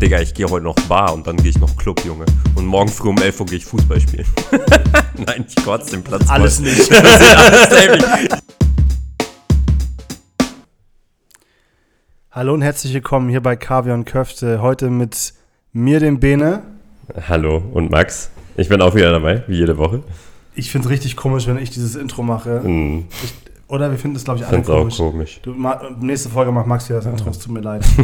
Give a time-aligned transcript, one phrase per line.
[0.00, 2.24] Digga, ich gehe heute noch Bar und dann gehe ich noch Club, Junge.
[2.54, 4.26] Und morgen früh um 11 Uhr gehe ich Fußball spielen.
[5.26, 6.66] Nein, ich kotze den Platz Alles voll.
[6.66, 6.92] nicht.
[7.02, 8.42] Alles.
[12.30, 14.62] Hallo und herzlich willkommen hier bei Kaviar und Köfte.
[14.62, 15.34] Heute mit
[15.72, 16.62] mir, dem Bene.
[17.28, 18.30] Hallo und Max.
[18.56, 20.02] Ich bin auch wieder dabei, wie jede Woche.
[20.54, 22.62] Ich finde es richtig komisch, wenn ich dieses Intro mache.
[22.62, 23.34] Hm, Ich,
[23.66, 24.96] oder wir finden es, glaube ich, alle find's auch komisch.
[24.98, 25.40] komisch.
[25.42, 27.84] Du, ma, nächste Folge macht Max wieder das Intro, es tut mir leid.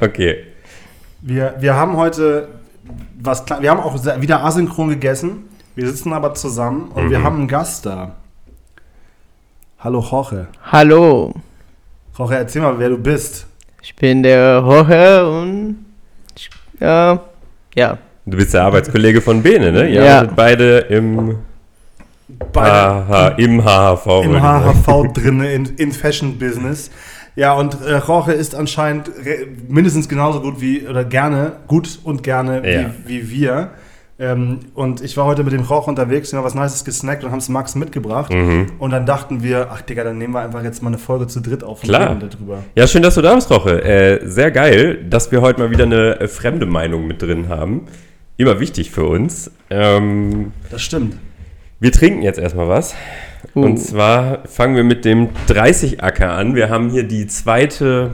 [0.00, 0.44] Okay.
[1.22, 2.48] Wir, wir haben heute
[3.20, 5.44] was klar, wir haben auch wieder asynchron gegessen.
[5.74, 7.24] Wir sitzen aber zusammen und wir Mhm.
[7.24, 8.12] haben einen Gast da.
[9.80, 10.46] Hallo Jorge.
[10.70, 11.32] Hallo,
[12.16, 13.46] Jorge, erzähl mal, wer du bist.
[13.82, 15.84] ich bin der Jorge und
[16.36, 17.16] ich, äh,
[17.76, 19.88] ja, Du bist der Arbeitskollege von Bene, ne?
[19.88, 20.16] Ihr Ja.
[20.18, 21.38] arbeitet beide im,
[22.52, 24.06] Beide HH, im HHV.
[24.24, 24.42] im.
[24.42, 26.90] HHV drin, in, in Fashion Business.
[27.36, 29.10] Ja, und äh, Jorge ist anscheinend
[29.68, 32.90] mindestens genauso gut wie, oder gerne, gut und gerne Ja.
[33.04, 33.70] wie, wie wir.
[34.18, 37.32] Ähm, und ich war heute mit dem Jorge unterwegs, wir haben was Nices gesnackt und
[37.32, 38.32] haben es Max mitgebracht.
[38.32, 38.68] Mhm.
[38.78, 41.40] Und dann dachten wir, ach Digga, dann nehmen wir einfach jetzt mal eine Folge zu
[41.42, 42.12] dritt auf und Klar.
[42.16, 42.62] reden darüber.
[42.74, 43.84] Ja, schön, dass du da bist, Roche.
[43.84, 47.82] Äh, sehr geil, dass wir heute mal wieder eine äh, fremde Meinung mit drin haben.
[48.38, 49.50] Immer wichtig für uns.
[49.68, 51.16] Ähm, Das stimmt.
[51.80, 52.94] wir trinken jetzt erstmal was.
[53.54, 53.64] Uh.
[53.64, 56.54] Und zwar fangen wir mit dem 30-Acker an.
[56.54, 58.10] Wir haben hier die zweite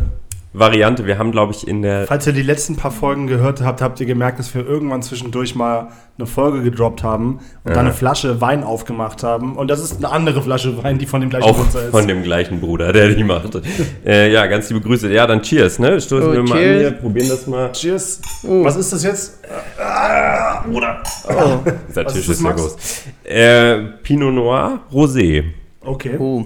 [0.55, 1.06] Variante.
[1.06, 2.06] Wir haben, glaube ich, in der.
[2.06, 5.55] Falls ihr die letzten paar Folgen gehört habt, habt ihr gemerkt, dass wir irgendwann zwischendurch
[5.55, 7.75] mal eine Folge gedroppt haben und Ja.
[7.77, 9.56] dann eine Flasche Wein aufgemacht haben.
[9.56, 11.91] Und das ist eine andere Flasche Wein, die von dem gleichen Auch Nutzer ist.
[11.91, 13.58] von dem gleichen Bruder, der die macht.
[14.06, 15.11] äh, ja, ganz liebe Grüße.
[15.11, 15.98] Ja, dann Cheers, ne?
[16.00, 16.80] Stoßen Oh, wir mal an cheers.
[16.80, 17.73] hier, probieren das mal.
[17.73, 18.20] Cheers.
[18.45, 18.62] Uh.
[18.64, 19.39] Was ist das jetzt?
[19.80, 21.03] Ah, Bruder.
[21.30, 21.58] oh,
[21.89, 22.77] Dieser Was Tisch ist ja groß.
[23.25, 25.45] Äh, Pinot Noir Rosé,
[25.80, 26.19] Okay.
[26.19, 26.45] uh,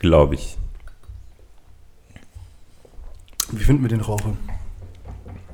[0.00, 0.58] glaube ich.
[3.58, 4.32] Wie finden wir den Rauche?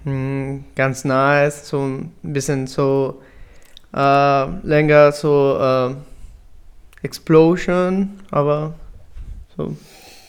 [0.05, 3.21] mm, ganz nice, so ein bisschen so
[3.95, 5.95] äh, länger so äh,
[7.03, 8.75] Explosion, aber
[9.57, 9.77] so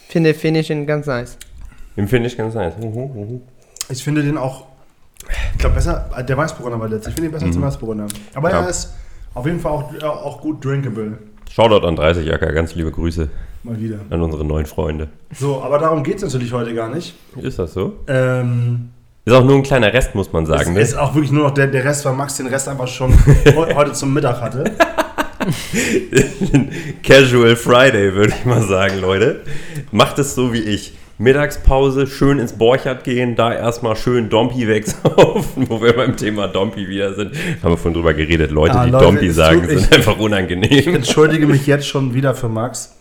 [0.10, 1.38] finde Finishen ganz nice.
[1.96, 2.78] Den finde ich ganz nice.
[2.78, 3.42] Mhm, mhm.
[3.90, 4.66] Ich finde den auch,
[5.54, 7.10] ich glaube, besser, der Weißburgunder war letztes.
[7.10, 8.08] Ich finde ihn besser als der Weißburgunder.
[8.34, 8.54] Aber Mhm.
[8.56, 8.62] Ja.
[8.62, 8.94] er ist
[9.34, 11.18] auf jeden Fall auch, auch gut drinkable.
[11.54, 13.30] Shoutout an 30 Acker, ganz liebe Grüße
[13.64, 14.00] Mal wieder.
[14.10, 15.10] an unsere neuen Freunde.
[15.38, 17.14] So, aber darum geht es natürlich heute gar nicht.
[17.42, 17.98] Ist das so?
[18.08, 18.90] Ähm,
[19.26, 20.70] Ist auch nur ein kleiner Rest, muss man sagen.
[20.72, 20.82] es Ne?
[20.82, 23.14] ist auch wirklich nur noch der, der Rest, weil Max den Rest einfach schon
[23.56, 24.64] heu- heute zum Mittag hatte.
[27.04, 29.42] Casual Friday, würde ich mal sagen, Leute.
[29.92, 30.94] Macht es so wie ich.
[31.22, 36.88] Mittagspause, schön ins Borchardt gehen, da erstmal schön Dompi wegsaufen, wo wir beim Thema Dompi
[36.88, 37.36] wieder sind.
[37.62, 38.52] Haben wir vorhin drüber geredet.
[38.52, 40.96] Leute, Ah, die Leute, Dompi sagen, tut- sind ich- einfach unangenehm.
[40.96, 42.96] Entschuldige mich jetzt schon wieder für Max.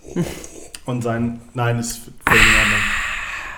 [0.84, 1.40] Und sein.
[1.54, 2.80] Nein, ist völlig in Ordnung.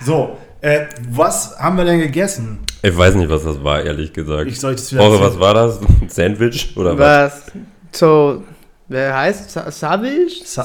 [0.05, 2.61] So, äh, was haben wir denn gegessen?
[2.83, 4.49] Ich weiß nicht, was das war, ehrlich gesagt.
[4.49, 5.23] Ich soll das wieder erzählen.
[5.23, 5.81] was war das?
[5.81, 7.33] Ein Sandwich oder was?
[7.47, 7.53] Was?
[7.93, 8.43] So,
[8.89, 10.43] wer heißt Sa- Savish?
[10.44, 10.65] Sa-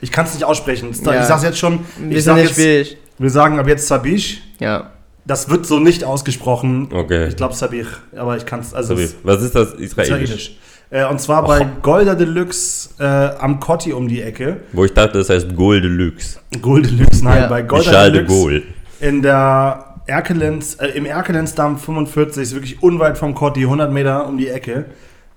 [0.00, 0.02] Sabich?
[0.02, 0.02] Sabich?
[0.02, 0.90] Ich kann es nicht aussprechen.
[0.92, 1.22] Ich Ja.
[1.24, 1.80] sag's jetzt schon.
[1.98, 2.96] Ich bisschen sag jetzt, schwierig.
[3.18, 4.42] wir sagen ab jetzt Sabish.
[4.60, 4.90] Ja.
[5.26, 6.88] Das wird so nicht ausgesprochen.
[6.92, 7.28] Okay.
[7.28, 7.86] Ich glaube Sabich,
[8.16, 8.72] aber ich kann es.
[8.74, 9.10] Also Sabich.
[9.10, 9.74] es Was ist das?
[9.74, 10.22] ist Israelisch?
[10.22, 10.58] israelisch.
[10.90, 14.62] Äh, und zwar bei Golda Deluxe äh, am Kotti um die Ecke.
[14.72, 16.38] Wo ich dachte, das heißt Gold Deluxe.
[16.62, 17.48] Gold Deluxe, nein, Ja.
[17.48, 18.34] bei Golda de Deluxe.
[18.34, 18.62] Gaulle.
[19.00, 24.38] In der Erkelenz, äh, im Erkelenzdamm 45, ist wirklich unweit vom Kotti, 100 Meter um
[24.38, 24.86] die Ecke.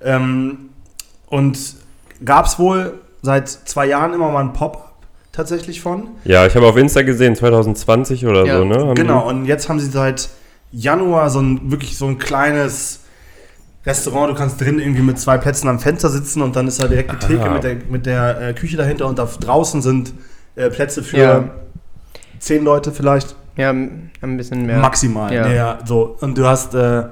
[0.02, 0.70] Ähm,
[1.28, 1.60] und
[2.24, 4.94] gab es wohl seit zwei Jahren immer mal ein Pop-up
[5.32, 6.10] tatsächlich von.
[6.26, 8.76] Ja, ich habe auf Insta gesehen, 2020 oder Ja, so, ne?
[8.80, 10.30] Haben Genau, und jetzt haben sie seit
[10.72, 13.02] Januar so ein wirklich so ein kleines
[13.86, 14.32] Restaurant.
[14.32, 17.12] Du kannst drin irgendwie mit zwei Plätzen am Fenster sitzen und dann ist da direkt
[17.14, 20.14] die Theke mit der, mit der äh, Küche dahinter und da draußen sind
[20.56, 21.44] äh, Plätze für Ja.
[22.40, 23.36] zehn Leute vielleicht.
[23.58, 24.78] Ja, ein bisschen mehr.
[24.80, 25.34] Maximal.
[25.34, 25.48] Ja.
[25.50, 25.80] Ja.
[25.86, 26.18] so.
[26.22, 27.04] Und du hast, äh,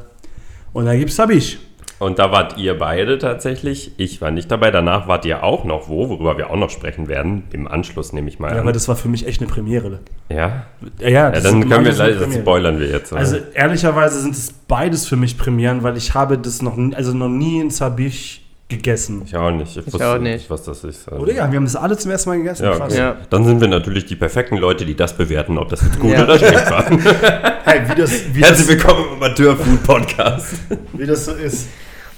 [0.73, 1.59] und da gibt's Sabisch.
[1.99, 3.91] Und da wart ihr beide tatsächlich.
[3.97, 4.71] Ich war nicht dabei.
[4.71, 7.43] Danach wart ihr auch noch wo, worüber wir auch noch sprechen werden.
[7.51, 8.59] Im Anschluss nehme ich mal Ja, an.
[8.61, 9.99] aber das war für mich echt eine Premiere.
[10.29, 10.37] ja?
[10.37, 10.63] Ja,
[11.01, 12.41] ja, ja das dann ist- können wir eine gleich, das Premiere.
[12.41, 13.11] spoilern wir jetzt.
[13.11, 13.19] oder?
[13.19, 17.13] Also ehrlicherweise sind es beides für mich Premieren, weil ich habe das noch, nie- also
[17.13, 19.23] noch nie in Sabisch gegessen.
[19.25, 19.71] ich auch nicht.
[19.75, 20.49] Ich, Ich wusste auch nicht.
[20.49, 21.09] was das ist.
[21.09, 21.21] Also.
[21.23, 22.63] Oder ja, wir haben das alle zum ersten Mal gegessen.
[22.63, 22.93] Ja, Krass.
[22.93, 22.97] okay.
[23.01, 23.17] Ja.
[23.29, 26.23] Dann sind wir natürlich die perfekten Leute, die das bewerten, ob das jetzt gut Ja.
[26.23, 26.85] oder schlecht war.
[27.65, 30.53] Hey, wie das, wie Herzlich das, willkommen im Amateur-Food-Podcast.
[30.93, 31.67] wie das so ist.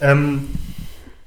[0.02, 0.50] Ähm,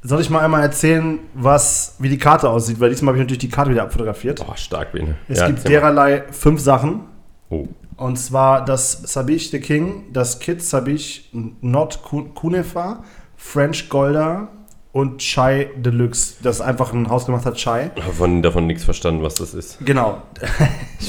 [0.03, 2.79] soll ich mal einmal erzählen, was, wie die Karte aussieht?
[2.81, 4.45] Weil diesmal habe ich natürlich die Karte wieder abfotografiert.
[4.45, 5.15] Boah, stark, Bene.
[5.29, 5.71] Es Ja, gibt mal.
[5.71, 7.01] dererlei fünf Sachen.
[7.49, 7.67] Oh.
[7.97, 11.31] Und zwar das Sabich the King, das Kid Sabich
[11.61, 13.05] Not Ku- Kunefa,
[13.37, 14.49] French Golda
[14.93, 16.35] und Chai Deluxe.
[16.43, 17.91] Das ist einfach ein hausgemachter Chai.
[17.95, 19.79] Davon, davon nichts verstanden, was das ist.
[19.87, 20.23] Genau.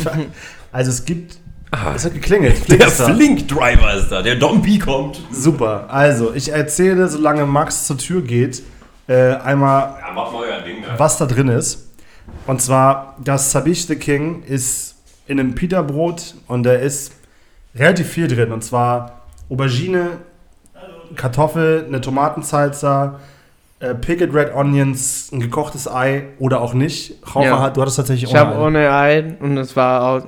[0.72, 1.38] Also es gibt
[1.96, 2.70] Es hat geklingelt.
[2.72, 2.88] Der.
[2.90, 5.22] Flink-Driver ist da, der Dompi kommt.
[5.32, 5.86] Super.
[5.90, 8.64] Also, ich erzähle, solange Max zur Tür geht,
[9.08, 10.98] äh, einmal, Ja, mach mal euer Ding da.
[11.00, 11.90] was da drin ist.
[12.48, 14.96] Und zwar, das Sabiche the King ist
[15.28, 17.12] in einem Pita-Brot und da ist
[17.76, 18.52] relativ viel drin.
[18.52, 20.18] Und zwar Aubergine,
[21.16, 23.20] Kartoffel, eine Tomatensalsa,
[23.80, 27.16] äh, Pickled Red Onions, ein gekochtes Ei oder auch nicht.
[27.36, 27.60] Raucher Ja.
[27.62, 28.60] hat, du hattest tatsächlich Ich habe Ei.
[28.66, 30.28] ohne Ei und es war auch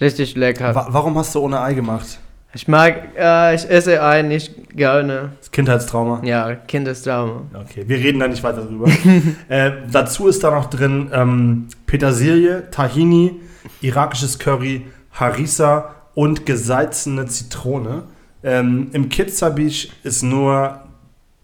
[0.00, 0.74] richtig lecker.
[0.74, 2.18] Wa warum hast du ohne Ei gemacht?
[2.56, 5.32] Ich mag, äh, ich esse Ei nicht gerne.
[5.40, 6.20] Das Kindheitstrauma.
[6.22, 7.42] Ja, Kindestrauma.
[7.52, 8.88] Okay, wir reden da nicht weiter drüber.
[9.48, 13.40] äh, dazu ist da noch drin ähm, Petersilie, Tahini,
[13.80, 18.04] irakisches Curry, Harissa und gesalzene Zitrone.
[18.44, 20.80] Ähm, Im Kitzabish ist nur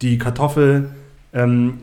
[0.02, 0.90] die Kartoffel,
[1.32, 1.80] ähm,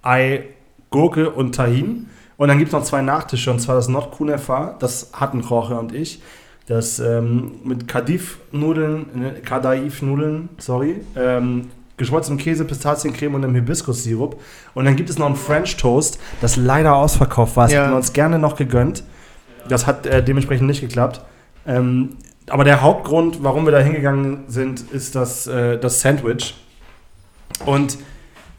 [0.00, 0.44] Ei,
[0.88, 2.08] Gurke und Tahin.
[2.40, 5.78] Und dann gibt es noch zwei Nachtische, und zwar das Not Kunefa, das hatten Jorge
[5.78, 6.22] und ich.
[6.66, 14.40] Das ähm, mit Kadif-Nudeln, ne, Kadaif-Nudeln, sorry, ähm, geschmolzenem Käse, Pistaziencreme und einem Hibiskussirup.
[14.72, 17.64] Und dann gibt es noch einen French Toast, das leider ausverkauft war.
[17.64, 17.82] Das Ja.
[17.82, 19.04] hätten wir uns gerne noch gegönnt.
[19.68, 21.20] Das hat äh, dementsprechend nicht geklappt.
[21.66, 22.16] Ähm,
[22.48, 26.54] aber der Hauptgrund, warum wir da hingegangen sind, ist das, äh, das Sandwich.
[27.66, 27.98] Und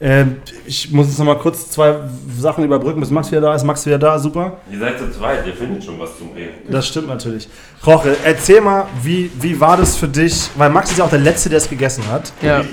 [0.02, 0.26] äh,
[0.66, 1.94] ich muss jetzt noch mal kurz zwei
[2.36, 3.62] Sachen überbrücken, bis Max wieder da ist.
[3.62, 4.58] Max wieder da, super.
[4.70, 6.54] Ihr seid zu zweit, ihr findet schon was zum Reden.
[6.68, 7.48] Das stimmt natürlich.
[7.86, 10.50] Roche, erzähl mal, wie, wie war das für dich?
[10.56, 12.32] Weil Max ist ja auch der Letzte, der es gegessen hat.
[12.42, 12.64] Ja,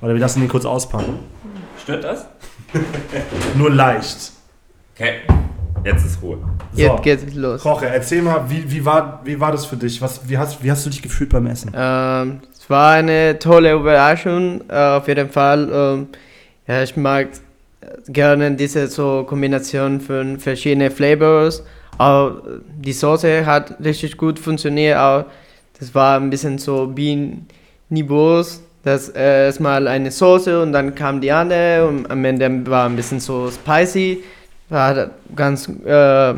[0.00, 1.18] Oder wir lassen ihn kurz auspacken.
[1.82, 2.26] Stört das?
[3.54, 4.32] Nur leicht.
[4.94, 5.16] Okay,
[5.84, 6.38] jetzt ist Ruhe.
[6.72, 7.62] So, jetzt geht's los.
[7.62, 10.00] Roche, erzähl mal, wie, wie, war, wie war das für dich?
[10.00, 11.72] Was, wie, hast, wie hast du dich gefühlt beim Essen?
[11.74, 12.40] Ähm,
[12.70, 15.68] war eine tolle Überraschung, äh, auf jeden Fall.
[15.72, 16.08] Ähm,
[16.66, 17.28] ja, ich mag
[18.08, 21.62] gerne diese so Kombination von verschiedenen Flavors.
[21.98, 22.42] Auch
[22.78, 24.98] die Soße hat richtig gut funktioniert.
[24.98, 25.24] Auch
[25.78, 27.38] das war ein bisschen so wie
[27.88, 28.62] Niveaus.
[28.82, 32.96] Das äh, erstmal eine Soße und dann kam die andere und am Ende war ein
[32.96, 34.22] bisschen so spicy.
[34.68, 36.34] War ganz äh,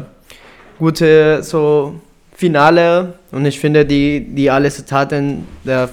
[0.78, 1.94] gute so
[2.34, 5.88] Finale und ich finde die die alle Zutaten der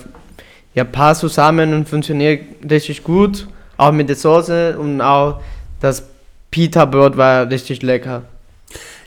[0.76, 5.42] ja passt zusammen und funktioniert richtig gut auch mit der Soße und auch
[5.80, 6.04] das
[6.52, 8.24] Pita Brot war richtig lecker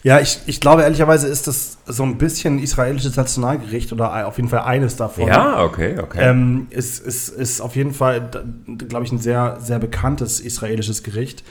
[0.03, 4.37] Ja, ich, ich glaube, ehrlicherweise ist das so ein bisschen ein israelisches Nationalgericht oder auf
[4.37, 5.29] jeden Fall eines davon.
[5.29, 6.19] Ja, okay, okay.
[6.21, 8.29] Ähm, ist, ist, ist auf jeden Fall,
[8.89, 11.43] glaube ich, ein sehr, sehr bekanntes israelisches Gericht.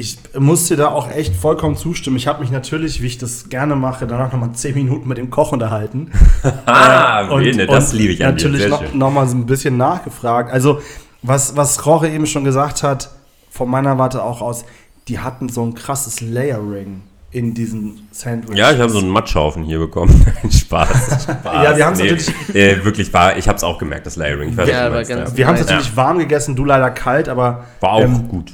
[0.00, 2.16] Ich muss dir da auch echt vollkommen zustimmen.
[2.16, 5.28] Ich habe mich natürlich, wie ich das gerne mache, danach nochmal zehn Minuten mit dem
[5.28, 6.10] Koch unterhalten.
[6.66, 8.44] ah, Und- Bene, das und liebe ich an dir.
[8.48, 8.98] Natürlich Sehr noch, schön.
[8.98, 10.50] noch mal so ein bisschen nachgefragt.
[10.50, 10.80] Also,
[11.22, 13.10] was, was Roche eben schon gesagt hat,
[13.50, 14.64] von meiner Warte auch aus,
[15.06, 18.56] die hatten so ein krasses Layering in diesem Sandwich.
[18.56, 20.24] Ja, ich habe so einen Matschhaufen hier bekommen.
[20.50, 21.44] Spaß, Spaß.
[21.44, 24.48] Ja, wir haben's natürlich- Äh, wirklich war, ich habe es auch gemerkt, das Layering.
[24.48, 25.36] Ich weiß, Ja, was du war meinst, ganz- ja.
[25.36, 25.66] Wir haben es Ja.
[25.74, 28.50] natürlich warm gegessen, du leider kalt, aber War auch ähm, gut.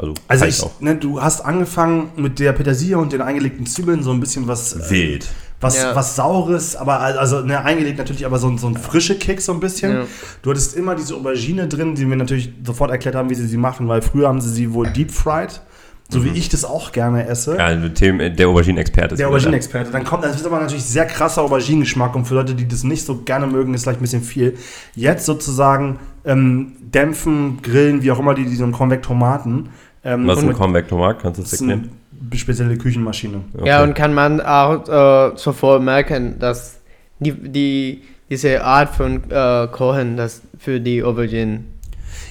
[0.00, 4.02] So, also, Also ich, ne, du hast angefangen mit der Petersilie und den eingelegten Zwiebeln,
[4.02, 5.28] so ein bisschen was, äh, Wild.
[5.60, 5.94] was, Ja.
[5.94, 9.42] was Saures, aber al- also ne, eingelegt natürlich, aber so, ein- so ein frische Kick
[9.42, 9.92] so ein bisschen.
[9.92, 10.04] Ja.
[10.40, 13.58] Du hattest immer diese Aubergine drin, die mir natürlich sofort erklärt haben, wie sie sie
[13.58, 15.60] machen, weil früher haben sie sie wohl deep fried,
[16.08, 17.52] so wie ich das auch gerne esse.
[17.52, 17.58] Mhm.
[17.58, 19.28] Ja, also Tim, der Auberginen-Experte ist Der.
[19.28, 19.90] Aubergine-Experte.
[19.92, 23.04] Dann kommt, das ist aber natürlich sehr krasser Auberginengeschmack und für Leute, die das nicht
[23.04, 24.56] so gerne mögen, ist vielleicht ein bisschen viel.
[24.94, 29.68] Jetzt sozusagen ähm, dämpfen, grillen, wie auch immer, die, die so einen Konvektomaten.
[30.02, 31.20] Ähm, Was ist ein Konvektomat?
[31.20, 31.90] Kannst du ist erklären?
[32.30, 33.40] eine spezielle Küchenmaschine.
[33.64, 36.78] ja und kann man auch äh, sofort merken dass
[37.18, 41.64] die, die diese Art von äh, Kochen das für die Aubergine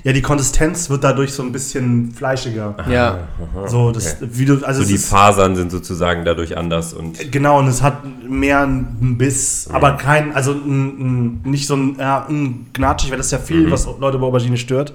[0.03, 2.75] Ja, die Konsistenz wird dadurch so ein bisschen fleischiger.
[2.89, 3.27] ja
[3.65, 7.31] So, das, wie du, also So es die ist, Fasern sind sozusagen dadurch anders und
[7.31, 7.97] genau, und es hat
[8.27, 9.75] mehr einen Biss, Mhm.
[9.75, 13.39] aber kein, also ein, ein, nicht so ein, ja, ein gnatschig, weil das ist ja
[13.39, 13.71] viel, Mhm.
[13.71, 14.93] was Leute bei Aubergine stört.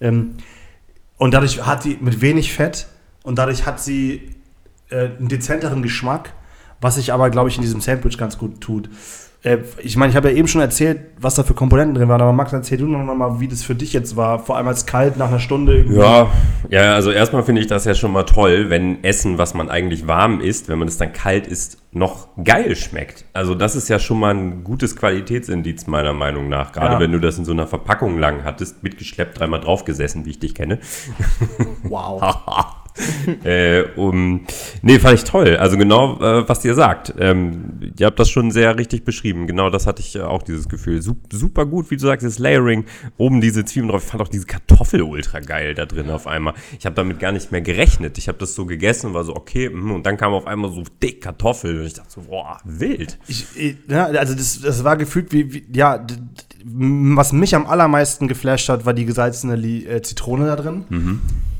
[0.00, 0.34] Ähm,
[1.16, 2.86] und dadurch hat die mit wenig Fett
[3.22, 4.34] und dadurch hat sie
[4.90, 6.32] äh, einen dezenteren Geschmack,
[6.80, 8.90] was sich aber, glaube ich, in diesem Sandwich ganz gut tut.
[9.44, 12.20] Äh, ich meine, ich habe ja eben schon erzählt, was da für Komponenten drin waren,
[12.20, 14.86] aber Max, erzähl du noch mal, wie das für dich jetzt war, vor allem als
[14.86, 15.76] kalt nach einer Stunde.
[15.76, 15.98] irgendwie.
[15.98, 16.28] Ja,
[16.70, 20.06] ja, also erstmal finde ich das ja schon mal toll, wenn Essen, was man eigentlich
[20.06, 23.26] warm isst, wenn man es dann kalt isst, noch geil schmeckt.
[23.34, 26.72] Also das ist ja schon mal ein gutes Qualitätsindiz meiner Meinung nach.
[26.72, 27.00] Gerade Ja.
[27.00, 30.54] wenn du das in so einer Verpackung lang hattest, mitgeschleppt, dreimal draufgesessen, wie ich dich
[30.54, 30.78] kenne.
[31.84, 32.22] Wow.
[33.44, 34.46] äh, um,
[34.82, 35.56] nee, fand ich toll.
[35.56, 37.14] Also genau, äh, was ihr sagt.
[37.18, 39.46] Ähm, ihr habt das schon sehr richtig beschrieben.
[39.46, 41.02] Genau das hatte ich äh, auch, dieses Gefühl.
[41.02, 42.84] Sup super gut, wie du sagst, das Layering,
[43.16, 44.04] oben diese Zwiebeln drauf.
[44.04, 46.54] Ich fand auch diese Kartoffel ultra geil da drin auf einmal.
[46.78, 48.16] Ich habe damit gar nicht mehr gerechnet.
[48.18, 50.70] Ich habe das so gegessen und war so, okay, mm, und dann kam auf einmal
[50.72, 53.18] so dick Kartoffel und ich dachte so, boah, wild.
[53.26, 53.46] Ich,
[53.88, 56.06] ja, also das, das war gefühlt wie, wie ja,
[56.64, 60.84] was mich am allermeisten geflasht hat, war die gesalzene äh, Zitrone da drin,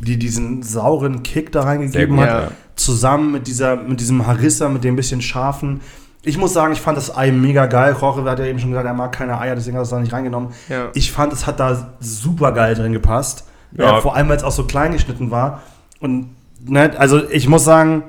[0.04, 2.50] die diesen sauren Kick da reingegeben gut, hat, ja.
[2.76, 5.80] zusammen mit dieser, mit diesem Harissa, mit dem bisschen scharfen.
[6.22, 7.92] Ich muss sagen, ich fand das Ei mega geil.
[7.92, 10.00] Roche hat ja eben schon gesagt, er mag keine Eier, deswegen hat er es da
[10.00, 10.50] nicht reingenommen.
[10.68, 10.88] Ja.
[10.94, 13.44] Ich fand, es hat da super geil drin gepasst.
[13.72, 14.00] Ja.
[14.00, 15.62] Vor allem, weil es auch so klein geschnitten war.
[16.00, 16.28] Und
[16.64, 18.04] ne, also ich muss sagen,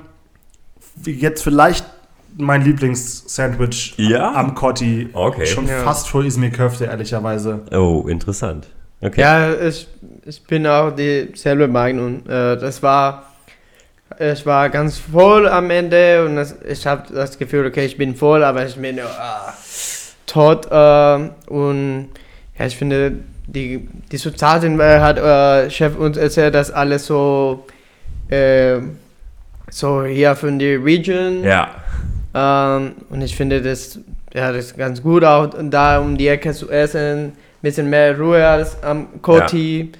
[0.96, 1.84] wie jetzt vielleicht
[2.38, 4.32] mein Lieblings-Sandwich Ja?
[4.34, 5.08] am Cotti.
[5.12, 5.46] Okay.
[5.46, 5.80] Schon Ja.
[5.80, 7.62] fast vor Izmir Köfte, ehrlicherweise.
[7.72, 8.68] Oh, interessant.
[9.00, 9.20] Okay.
[9.20, 9.86] Ja, ich,
[10.24, 12.24] ich bin auch dieselbe Meinung.
[12.26, 13.24] Äh, das war,
[14.18, 18.14] ich war ganz voll am Ende und das, ich habe das Gefühl, okay, ich bin
[18.14, 19.52] voll, aber ich bin ah,
[20.26, 20.66] tot.
[20.70, 22.08] Äh, und
[22.58, 23.12] ja, ich finde,
[23.46, 27.66] die, die äh, hat äh, Chef uns erzählt, dass alles so,
[28.28, 28.78] äh,
[29.70, 31.44] so hier von der Region.
[31.44, 31.70] Ja.
[32.34, 33.98] Ähm, und ich finde das,
[34.32, 37.32] ja, das ist ganz gut auch da um die Ecke zu essen.
[37.66, 39.90] Bisschen mehr Ruhe als am Koti.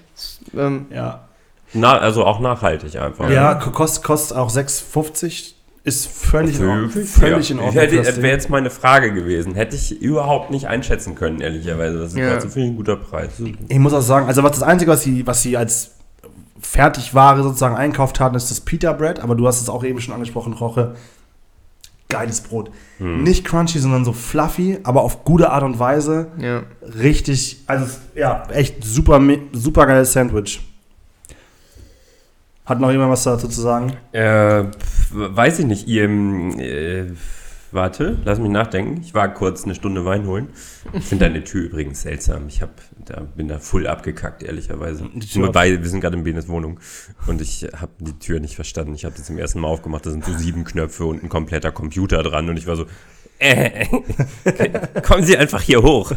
[0.56, 1.24] Ähm, Ja.
[1.72, 3.28] Na, also auch nachhaltig einfach.
[3.28, 5.54] Ja, kostet, kostet auch 6,50.
[5.82, 7.64] Ist völlig, in, Ordnung- Völlig, völlig in ja.
[7.64, 7.82] Ordnung.
[7.82, 9.54] Hätte, wäre jetzt meine Frage gewesen.
[9.56, 11.98] Hätte ich überhaupt nicht einschätzen können, ehrlicherweise.
[11.98, 12.38] Das ist Ja.
[12.38, 13.30] finde ich ein guter Preis.
[13.68, 15.90] Ich muss auch sagen, also was das Einzige, was sie, was sie als
[16.60, 20.14] Fertigware sozusagen einkauft hatten, ist das Pita Bread, aber du hast es auch eben schon
[20.14, 20.94] angesprochen, Roche.
[22.08, 22.70] Geiles Brot.
[22.98, 23.22] Hm.
[23.22, 26.28] Nicht crunchy, sondern so fluffy, aber auf gute Art und Weise.
[26.38, 26.62] ja.
[26.82, 29.20] Richtig, also ja, echt super,
[29.52, 30.60] super geiles Sandwich.
[32.64, 33.92] Hat noch jemand was dazu zu sagen?
[34.12, 34.64] Äh,
[35.12, 35.86] weiß ich nicht.
[35.86, 37.12] Ihr, äh,
[37.76, 39.00] warte, lass mich nachdenken.
[39.02, 40.48] Ich war kurz eine Stunde Wein holen.
[40.92, 42.48] Ich finde deine Tür übrigens seltsam.
[42.48, 45.08] Ich hab, da, bin da voll abgekackt, ehrlicherweise.
[45.36, 46.80] Nur weil wir sind gerade in Benes Wohnung
[47.28, 48.94] und ich habe die Tür nicht verstanden.
[48.94, 50.04] Ich habe die zum ersten Mal aufgemacht.
[50.04, 52.86] Da sind so sieben Knöpfe und ein kompletter Computer dran und ich war so.
[53.38, 53.86] Äh,
[55.02, 56.10] kommen Sie einfach hier hoch.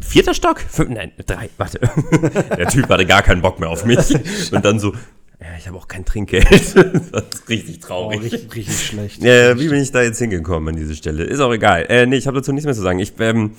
[0.00, 0.60] Vierter Stock?
[0.60, 1.78] Fünf, nein, drei, warte.
[2.58, 4.12] Der Typ hatte gar keinen Bock mehr auf mich.
[4.52, 4.92] Und dann so,
[5.40, 6.46] ja, ich habe auch kein Trinkgeld.
[6.50, 8.18] Das ist richtig traurig.
[8.18, 9.24] Oh, richtig, richtig schlecht.
[9.24, 11.24] Äh, wie bin ich da jetzt hingekommen an diese Stelle?
[11.24, 11.86] Ist auch egal.
[11.88, 12.98] Äh, nee, ich habe dazu nichts mehr zu sagen.
[12.98, 13.52] Ich ähm,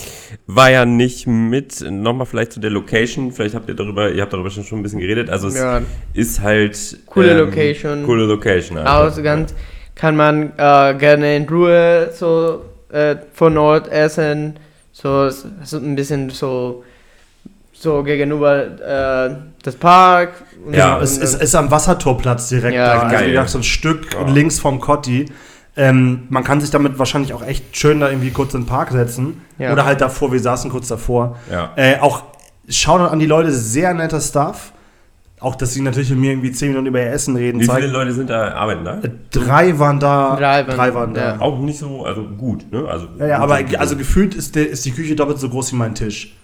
[0.48, 4.32] war ja nicht mit, nochmal vielleicht zu der Location, vielleicht habt ihr darüber, ihr habt
[4.34, 5.30] darüber schon, schon ein bisschen geredet.
[5.30, 5.82] Also es Ja.
[6.14, 8.06] ist halt Coole Location.
[8.06, 8.78] Coole Location.
[8.78, 9.18] einfach.
[9.18, 9.54] Auch ganz,
[9.96, 14.56] kann man äh, gerne in Ruhe so äh, von Ort essen.
[14.94, 16.84] So, ist ein bisschen so,
[17.82, 18.64] so gegenüber
[19.30, 20.44] äh, das Park.
[20.66, 23.00] Und Ja, Es ist, ist am Wassertorplatz direkt Ja, da.
[23.02, 23.28] Also geil.
[23.28, 24.28] wie gesagt, so ein Stück Ja.
[24.28, 25.26] links vom Cotti.
[25.78, 28.92] Ähm, man kann sich damit wahrscheinlich auch echt schön da irgendwie kurz in den Park
[28.92, 29.42] setzen.
[29.58, 29.72] Ja.
[29.72, 31.38] Oder halt davor, wir saßen kurz davor.
[31.52, 31.72] Ja.
[31.76, 32.24] Äh, auch
[32.70, 34.74] Shoutout an die Leute, sehr netter Stuff.
[35.40, 37.60] Auch, dass sie natürlich mit mir irgendwie 10 Minuten über ihr Essen reden.
[37.60, 39.00] Wie viele Zeigt, Leute sind da, arbeiten da?
[39.02, 40.36] äh, drei waren da.
[40.36, 41.22] Drei waren- waren da.
[41.36, 41.40] ja.
[41.42, 42.86] Auch nicht so, also gut, ne?
[42.88, 43.76] Also, Ja, ja, gut, aber gut.
[43.78, 46.36] also gefühlt ist, der, ist die Küche doppelt so groß wie mein Tisch.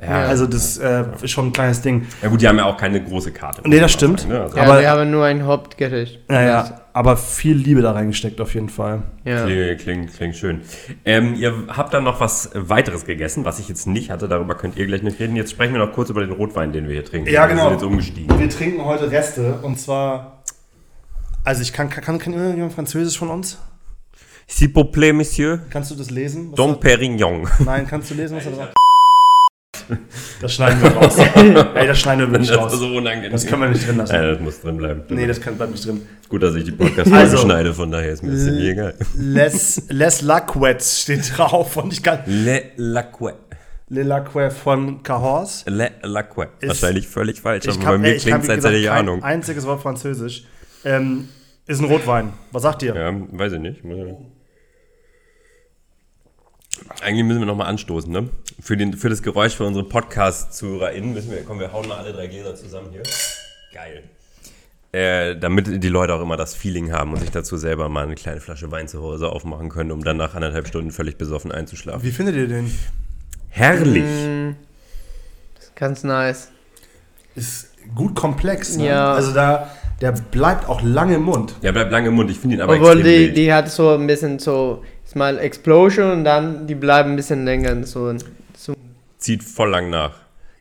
[0.00, 2.06] Ja, Also das äh, ist schon ein kleines Ding.
[2.22, 3.62] ja gut, die haben ja auch keine große Karte.
[3.64, 4.20] Nee, das stimmt.
[4.20, 4.40] sagen, ne?
[4.42, 6.20] Also, Ja, aber- wir haben nur ein Hauptgericht.
[6.30, 9.02] Ja, ja, aber viel Liebe da reingesteckt auf jeden Fall.
[9.24, 9.44] Ja.
[9.44, 10.60] Klingt, klingt, klingt schön.
[11.04, 14.28] Ähm, ihr habt dann noch was weiteres gegessen, was ich jetzt nicht hatte.
[14.28, 15.34] Darüber könnt ihr gleich nicht reden.
[15.36, 17.28] Jetzt sprechen wir noch kurz über den Rotwein, den wir hier trinken.
[17.30, 17.64] Ja, Wir genau.
[17.64, 18.38] sind jetzt umgestiegen.
[18.38, 20.42] Wir trinken heute Reste und zwar.
[21.44, 23.58] Also ich kann, kann, kann irgendjemand Französisch von uns?
[24.48, 25.60] S'il vous plaît, Monsieur.
[25.70, 26.54] Kannst du das lesen?
[26.54, 27.46] Dom Perignon.
[27.64, 28.68] Nein, kannst du lesen, was da drauf
[30.40, 31.16] Das schneiden wir raus.
[31.74, 32.72] Ey, das schneiden wir wirklich Das raus.
[32.78, 33.32] so unangenehm.
[33.32, 34.14] Das können wir nicht drin lassen.
[34.14, 35.02] Ja, das muss drin bleiben.
[35.08, 36.02] Nee, das kann, bleibt nicht drin.
[36.28, 38.94] Gut, dass ich die podcast Also- schneide, von daher ist mir das ziemlich egal.
[39.16, 42.20] Les, Les Lacquets steht drauf und ich kann.
[42.26, 43.34] Le Lacouet.
[43.88, 45.64] Le Lacquet von Cahors.
[45.66, 46.48] Le Lacouet.
[46.60, 49.22] Ist- Wahrscheinlich völlig falsch, aber kann, bei mir klingt es, als hätte ich Ahnung.
[49.22, 50.44] einziges Wort Französisch.
[50.84, 51.28] Ähm,
[51.66, 52.32] ist ein Rotwein.
[52.52, 52.94] Was sagt ihr?
[52.94, 53.82] Ja, weiß ich nicht.
[57.02, 58.28] Eigentlich müssen wir nochmal anstoßen, ne?
[58.60, 62.12] Für, den, für das Geräusch für unsere Podcast-ZuhörerInnen müssen wir, komm, wir hauen mal alle
[62.12, 63.02] drei Gläser zusammen hier.
[63.72, 64.02] Geil.
[64.90, 68.14] Äh, damit die Leute auch immer das Feeling haben und sich dazu selber mal eine
[68.14, 72.02] kleine Flasche Wein zu Hause aufmachen können, um dann nach anderthalb Stunden völlig besoffen einzuschlafen.
[72.02, 72.72] Wie findet ihr den?
[73.50, 74.02] Herrlich!
[74.02, 74.56] Mm,
[75.56, 76.50] das ist ganz nice.
[77.34, 78.76] Ist gut komplex.
[78.76, 78.86] Ne?
[78.86, 79.12] Ja.
[79.12, 81.54] Also da, der bleibt auch lange im Mund.
[81.62, 83.36] Der bleibt lange im Mund, ich finde ihn aber Obwohl extrem die, wild.
[83.36, 87.44] die hat so ein bisschen so, ist mal Explosion und dann die bleiben ein bisschen
[87.44, 87.84] länger.
[87.86, 88.14] So,
[88.56, 88.74] so
[89.18, 90.14] Zieht voll lang nach.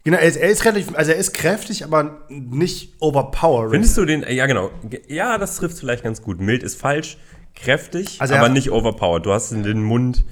[0.03, 3.71] Genau, er ist, er ist relativ, also er ist kräftig, aber nicht overpowering.
[3.71, 4.71] Findest du den, ja genau,
[5.09, 6.39] ja, das trifft vielleicht ganz gut.
[6.39, 7.17] Mild ist falsch,
[7.55, 9.25] kräftig, Also aber er- nicht overpowered.
[9.25, 10.23] Du hast in den Mund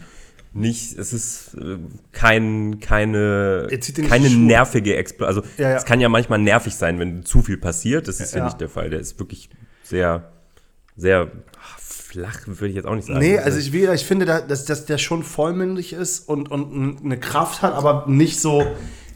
[0.53, 1.77] nicht, es ist äh,
[2.13, 5.27] kein, keine, Er keine nervige Explosion.
[5.27, 5.75] Also Ja, ja.
[5.75, 8.07] es kann ja manchmal nervig sein, wenn zu viel passiert.
[8.07, 8.45] Das ist ja, Ja.
[8.45, 8.89] nicht der Fall.
[8.89, 9.50] Der ist wirklich
[9.84, 10.31] sehr,
[10.95, 11.29] sehr
[12.15, 13.19] flach, würde ich jetzt auch nicht sagen.
[13.19, 16.50] Nee, also ich, wie gesagt, ich finde, da- dass, dass der schon vollmündig ist und,
[16.50, 18.65] und eine Kraft hat, aber nicht so.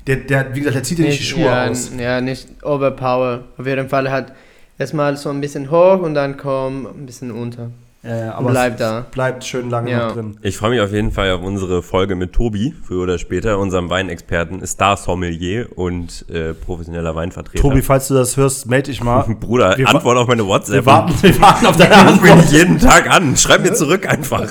[0.07, 1.91] Der, der, wie gesagt, der zieht dir nicht die Schuhe ja, aus.
[1.97, 3.45] Ja, nicht overpower.
[3.57, 4.33] Auf jeden Fall hat
[4.77, 7.69] erstmal so ein bisschen hoch und dann komm ein bisschen unter.
[8.01, 9.05] Ja, ja, Und bleib es da.
[9.11, 10.07] Bleibt schön lange Ja.
[10.07, 10.37] noch drin.
[10.41, 13.89] Ich freue mich auf jeden Fall auf unsere Folge mit Tobi, früher oder später, unserem
[13.89, 17.61] Weinexperten, Star-Sommelier und äh, professioneller Weinvertreter.
[17.61, 19.23] Tobi, falls du das hörst, melde dich mal.
[19.39, 20.75] Bruder, Wir Antwort auf meine WhatsApp.
[20.75, 22.37] Wir warten, wir warten auf deine mich Antwort.
[22.37, 23.35] nicht jeden Tag an.
[23.35, 24.49] Schreib mir zurück einfach.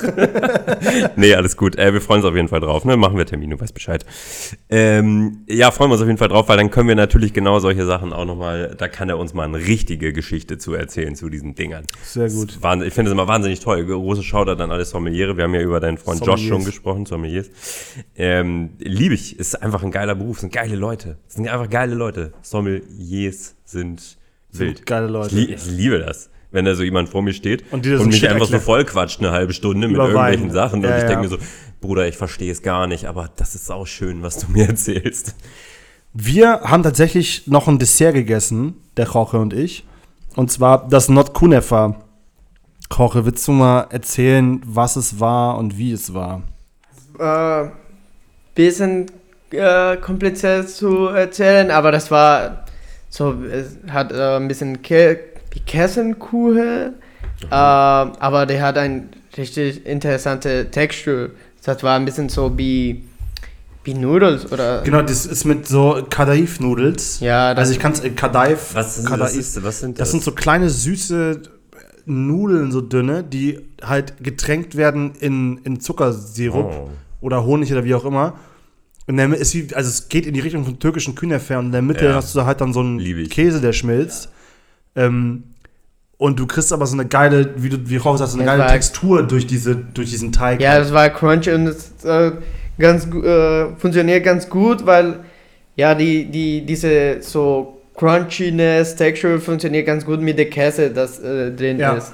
[1.15, 1.75] nee, alles gut.
[1.77, 2.85] Äh, wir freuen uns auf jeden Fall drauf.
[2.85, 2.97] Ne?
[2.97, 4.05] Machen wir Termin, du weißt Bescheid.
[4.69, 7.57] Ähm, ja, freuen wir uns auf jeden Fall drauf, weil dann können wir natürlich genau
[7.59, 11.29] solche Sachen auch nochmal, da kann er uns mal eine richtige Geschichte zu erzählen zu
[11.29, 11.85] diesen Dingern.
[12.03, 12.59] Sehr gut.
[12.61, 13.85] Wahnsinn- Ich finde es immer wahnsinnig toll.
[13.85, 15.35] Große Shoutout an alle Sommeliere.
[15.37, 16.49] Wir haben ja über deinen Freund Josh Sommeliers.
[16.49, 17.47] schon gesprochen, Sommeliers.
[18.15, 19.39] Ähm, liebe ich.
[19.39, 20.39] Ist einfach ein geiler Beruf.
[20.39, 21.17] Sind geile Leute.
[21.27, 22.33] Sind einfach geile Leute.
[22.41, 24.17] Sommeliers sind
[24.51, 24.85] wild.
[24.85, 25.37] geile Leute.
[25.37, 26.29] Ich, ich liebe das.
[26.51, 28.63] Wenn da so jemand vor mir steht Und so mich Shit einfach so erklärt.
[28.63, 30.07] voll quatscht eine halbe Stunde mit Wein.
[30.07, 30.81] irgendwelchen Sachen.
[30.81, 31.07] Ja, und ich ja.
[31.07, 31.37] denke mir so,
[31.79, 35.35] Bruder, ich verstehe es gar nicht, aber das ist auch schön, was du mir erzählst.
[36.13, 39.85] Wir haben tatsächlich noch ein Dessert gegessen, der Koche und ich.
[40.35, 42.01] Und zwar das Not Kunefa.
[42.89, 46.41] Koche, willst du mal erzählen, was es war und wie es war?
[47.19, 47.69] Äh,
[48.55, 49.05] bisschen
[49.51, 52.65] äh, kompliziert zu erzählen, aber das war
[53.09, 55.17] so, es hat äh, ein bisschen Kä
[55.51, 56.93] wie Käsenkuchen,
[57.43, 61.31] äh, aber der hat ein richtig interessante Textur.
[61.63, 63.03] Das war ein bisschen so wie,
[63.83, 64.81] wie Nudels oder.
[64.81, 67.19] Genau, das ist mit so Kadaif-Nudels.
[67.19, 69.35] Ja, das Also ich kann es, äh, Kadaif, Was, was, Kadaif.
[69.35, 70.11] ist, was sind Das das?
[70.11, 71.41] sind so kleine süße
[72.05, 76.89] Nudeln, so dünne, die halt getränkt werden in, in Zuckersirup Oh.
[77.21, 78.33] oder Honig oder wie auch immer.
[79.07, 81.71] Und dann ist wie, also es geht in die Richtung vom türkischen Kühnerfer und in
[81.71, 82.15] der Mitte Ja.
[82.15, 82.99] hast du halt dann so einen.
[83.29, 84.29] Käse, der schmilzt.
[84.95, 85.43] Ähm,
[86.17, 88.57] und du kriegst aber so eine geile, wie du wie Rauch sagst, so eine Ja,
[88.57, 90.61] geile Textur durch, diese, durch diesen Teig.
[90.61, 92.33] Ja, das war crunchy und es äh,
[92.77, 95.21] ganz, äh, funktioniert ganz gut, weil
[95.75, 101.51] ja, die, die, diese so Crunchiness, Texture funktioniert ganz gut mit der Käse, das äh,
[101.51, 101.95] drin Ja.
[101.95, 102.13] ist.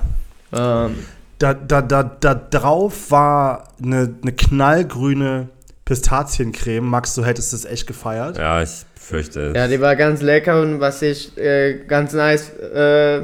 [0.52, 0.96] Ähm,
[1.38, 5.50] Da, da, da, da drauf war eine, eine knallgrüne
[5.84, 6.84] Pistaziencreme.
[6.90, 8.38] Max, du hättest es echt gefeiert.
[8.38, 8.70] Ja, ich
[9.00, 9.56] fürchte es.
[9.56, 13.22] ja, die war ganz lecker und was ich äh, ganz nice äh,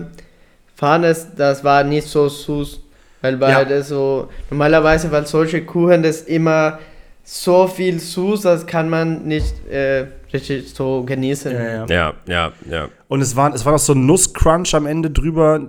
[0.76, 2.80] fand, ist, das war nicht so süß.
[3.22, 3.66] Weil bei Ja.
[3.66, 6.80] das so, normalerweise, weil solche Kuchen das immer
[7.24, 11.52] so viel süß, das kann man nicht äh, richtig so genießen.
[11.52, 11.86] Ja, ja.
[11.88, 12.88] Ja, ja, ja.
[13.08, 15.60] Und es war, es war noch so ein Nusscrunch am Ende drüber.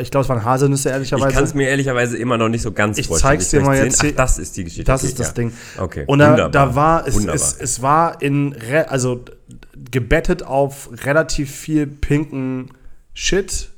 [0.00, 1.56] Ich glaube, es waren Haselnüsse, Ich kann es ehrlicherweise.
[1.56, 3.32] mir ehrlicherweise immer noch nicht so ganz Ich vorstellen.
[3.38, 4.04] zeig's dir mal jetzt.
[4.04, 4.84] Ach, das ist die Geschichte.
[4.84, 5.32] Das Okay, ist das ja.
[5.34, 5.52] Ding.
[5.78, 7.34] Okay, Und da, da war es, Wunderbar.
[7.36, 9.24] es, es war in, re, also
[9.90, 12.70] gebettet auf relativ viel pinken
[13.14, 13.68] Shit.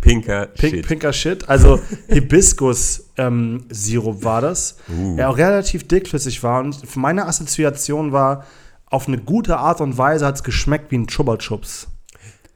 [0.00, 0.86] Pinker Pink, Shit.
[0.88, 1.48] Pinker Shit.
[1.48, 4.76] Also Hibiskus-Sirup war das.
[4.88, 5.14] Uh.
[5.16, 6.60] Der auch relativ dickflüssig war.
[6.60, 8.44] Und meine Assoziation war,
[8.92, 11.88] auf eine gute Art und Weise hat es geschmeckt wie ein Chupa Chups.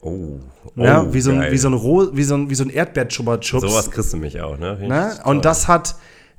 [0.01, 0.39] Oh,
[0.77, 1.53] Ja, oh, wie so ein, geil.
[1.53, 3.63] wie so ein, Roh, wie so ein, wie so ein Erdbeer-Chupa Chups.
[3.69, 4.79] Sowas kriegst du mich auch, ne?
[4.87, 5.19] Ne?
[5.25, 5.97] Und das hat,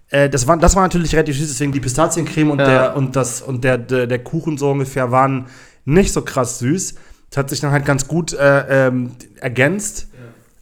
[0.09, 2.65] äh, das, war, das war natürlich relativ süß, deswegen die Pistaziencreme und, Ja.
[2.67, 5.47] der, und, das, und der, der, der Kuchen so ungefähr waren
[5.85, 6.95] nicht so krass süß.
[7.29, 10.07] Das hat sich dann halt ganz gut äh, ähm, ergänzt.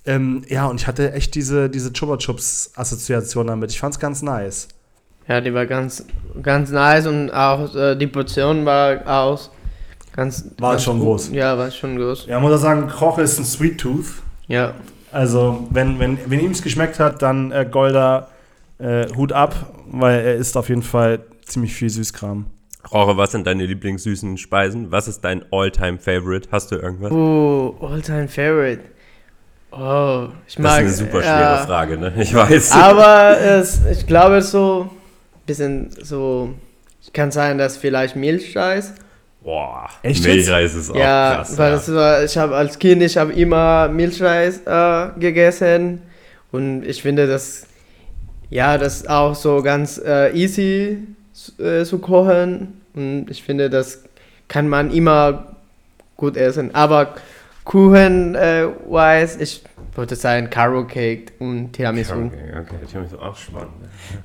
[0.08, 0.14] Ja.
[0.14, 3.72] Ähm, ja, und ich hatte echt diese, diese Chupa Chups-Assoziation damit.
[3.72, 4.68] Ich fand's ganz nice.
[5.28, 6.06] Ja, die war ganz,
[6.42, 9.50] ganz nice und auch äh, die Portion war auch
[10.14, 10.52] ganz.
[10.60, 11.08] War ganz schon gut.
[11.08, 11.32] groß.
[11.32, 12.28] Ja, war schon groß.
[12.28, 14.06] Ja, muss ich sagen, Koche ist ein Sweet Tooth.
[14.48, 14.74] Ja.
[15.12, 18.28] Also, wenn, wenn, wenn ihm es geschmeckt hat, dann äh, Golda
[18.78, 19.56] äh, Hut ab,
[19.90, 22.46] weil er isst auf jeden Fall ziemlich viel Süßkram.
[22.92, 24.92] Roche, was sind deine Lieblingssüßen Speisen?
[24.92, 26.50] Was ist dein All-Time-Favorite?
[26.52, 27.12] Hast du irgendwas?
[27.12, 28.82] Oh, all-time favorite.
[29.72, 30.84] Oh, ich das mag.
[30.84, 32.14] ist eine super schwere ja, Frage, ne?
[32.20, 32.74] Ich weiß.
[32.74, 34.90] Aber es, ich glaube so
[35.46, 36.54] bisschen so.
[37.02, 38.94] Ich kann sagen, dass vielleicht Milchreis.
[39.44, 40.34] Boah, Echt jetzt?
[40.34, 41.56] Milchreis ist auch ja, krass.
[41.56, 41.76] weil ja.
[41.76, 46.02] das war, ich habe als Kind, ich habe immer Milchreis äh, gegessen
[46.52, 47.68] und ich finde das,
[48.50, 50.98] ja, das ist auch so ganz äh, easy
[51.60, 54.04] äh, zu kochen und ich finde, das
[54.48, 55.56] kann man immer
[56.18, 56.74] gut essen.
[56.74, 57.14] Aber
[57.66, 59.64] Kuchen äh, wise, ich
[59.96, 62.14] würde sagen Carrot Cake und Tiramisu.
[62.14, 63.72] Okay, okay, das ist auch spannend.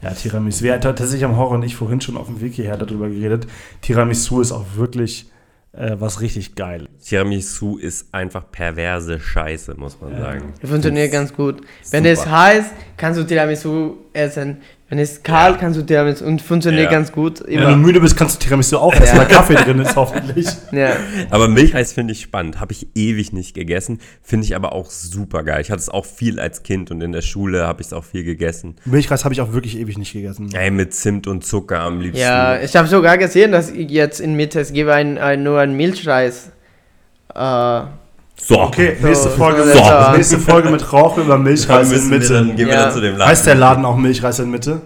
[0.02, 0.64] Ja, Tiramisu.
[0.64, 3.46] Wir hatten tatsächlich am Horror und ich vorhin schon auf dem Weg hierher darüber geredet.
[3.80, 5.30] Tiramisu ist auch wirklich
[5.72, 6.88] äh, was richtig geil.
[7.02, 10.52] Tiramisu ist einfach perverse Scheiße, muss man sagen.
[10.62, 11.62] Funktioniert ganz gut.
[11.90, 14.58] Wenn es heiß, kannst du Tiramisu essen.
[14.90, 15.60] Wenn es kalt, Ja.
[15.60, 16.90] kannst du Tiramisu und funktioniert Ja.
[16.90, 17.40] ganz gut.
[17.46, 17.76] Wenn du Immer.
[17.76, 19.22] müde bist, kannst du Tiramisu auch essen, Ja.
[19.22, 20.46] weil Kaffee drin ist hoffentlich.
[20.72, 20.94] Ja.
[21.30, 22.58] Aber Milchreis finde ich spannend.
[22.60, 24.00] Habe ich ewig nicht gegessen.
[24.22, 25.60] Finde ich aber auch super geil.
[25.60, 28.04] Ich hatte es auch viel als Kind und in der Schule habe ich es auch
[28.04, 28.74] viel gegessen.
[28.84, 30.50] Milchreis habe ich auch wirklich ewig nicht gegessen.
[30.54, 32.20] Ey, mit Zimt und Zucker am liebsten.
[32.20, 35.76] ja, ich habe sogar gesehen, dass jetzt in Mitte es gibt ein, ein, nur ein
[35.76, 36.50] Milchreis.
[37.32, 37.82] Äh,
[38.42, 42.46] So, Okay, So, nächste Folge, so, nächste Folge mit Rauch über Milchreis in wir, dann
[42.46, 42.56] Mitte.
[42.56, 42.82] gehen wir Ja.
[42.84, 43.30] dann zu dem Laden.
[43.30, 44.80] Heißt der Laden auch Milchreis in Mitte?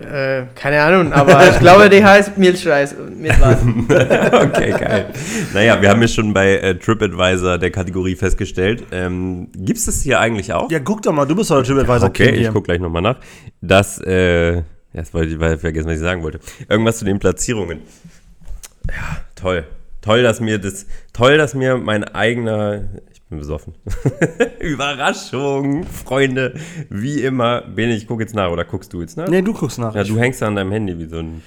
[0.00, 3.32] äh, keine Ahnung, aber ich glaube, die heißt Milchreis mit
[3.90, 5.06] okay, geil.
[5.52, 8.84] Naja, wir haben ja schon bei äh, TripAdvisor der Kategorie festgestellt.
[8.92, 10.70] Ähm, Gibt es das hier eigentlich auch?
[10.70, 13.16] Ja, guck doch mal, du bist doch der TripAdvisor Okay, ich gucke gleich nochmal nach.
[13.60, 14.62] Das, äh,
[14.94, 16.40] jetzt wollte ich weil ich vergessen, was ich sagen wollte.
[16.66, 17.80] Irgendwas zu den Platzierungen.
[18.88, 19.64] Ja, toll.
[20.00, 23.74] Toll, dass mir das, toll, dass mir mein eigener, ich bin besoffen.
[24.60, 26.54] Überraschung, Freunde,
[26.88, 29.28] wie immer, bin ich, guck jetzt nach, oder guckst du jetzt nach?
[29.28, 29.94] Nee, du guckst nach.
[29.94, 31.42] Ja, du hängst an deinem Handy wie so ein,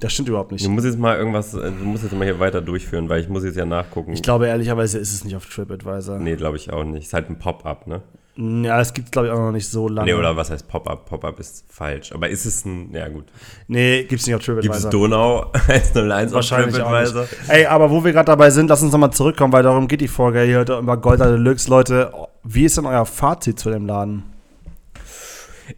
[0.00, 0.64] Das stimmt überhaupt nicht.
[0.64, 3.28] du musst jetzt mal irgendwas, äh, du musst jetzt mal hier weiter durchführen, weil ich
[3.28, 4.12] muss jetzt ja nachgucken.
[4.14, 6.18] Ich glaube ehrlicherweise ist es nicht auf TripAdvisor.
[6.18, 7.04] Nee, glaube ich auch nicht.
[7.04, 8.02] Ist halt ein Pop-up, ne?
[8.34, 10.10] Ja, es gibt glaube ich auch noch nicht so lange.
[10.10, 11.04] Nee, oder was heißt Pop-up?
[11.06, 12.12] Pop-up ist falsch.
[12.12, 13.26] Aber ist es ein, ja gut.
[13.68, 14.90] Nee, gibt's nicht auf Gibt es TripAdvisor.
[14.90, 16.82] Donau 101 auf Wahrscheinlich nicht.
[16.82, 17.26] TripAdvisor?
[17.48, 20.08] Ey, aber wo wir gerade dabei sind, lass uns nochmal zurückkommen, weil darum geht die
[20.08, 21.68] Folge hier heute über Golda Deluxe.
[21.68, 22.10] Leute,
[22.42, 24.24] wie ist denn euer Fazit zu dem Laden?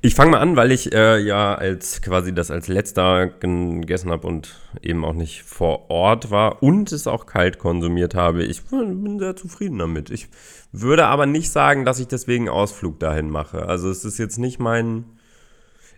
[0.01, 4.27] Ich fange mal an, weil ich äh, ja als quasi das als letzter gegessen habe
[4.27, 8.45] und eben auch nicht vor Ort war und es auch kalt konsumiert habe.
[8.45, 10.11] Ich bin sehr zufrieden damit.
[10.11, 10.29] Ich
[10.73, 13.67] würde aber nicht sagen, dass ich deswegen Ausflug dahin mache.
[13.67, 15.05] Also es ist jetzt nicht mein.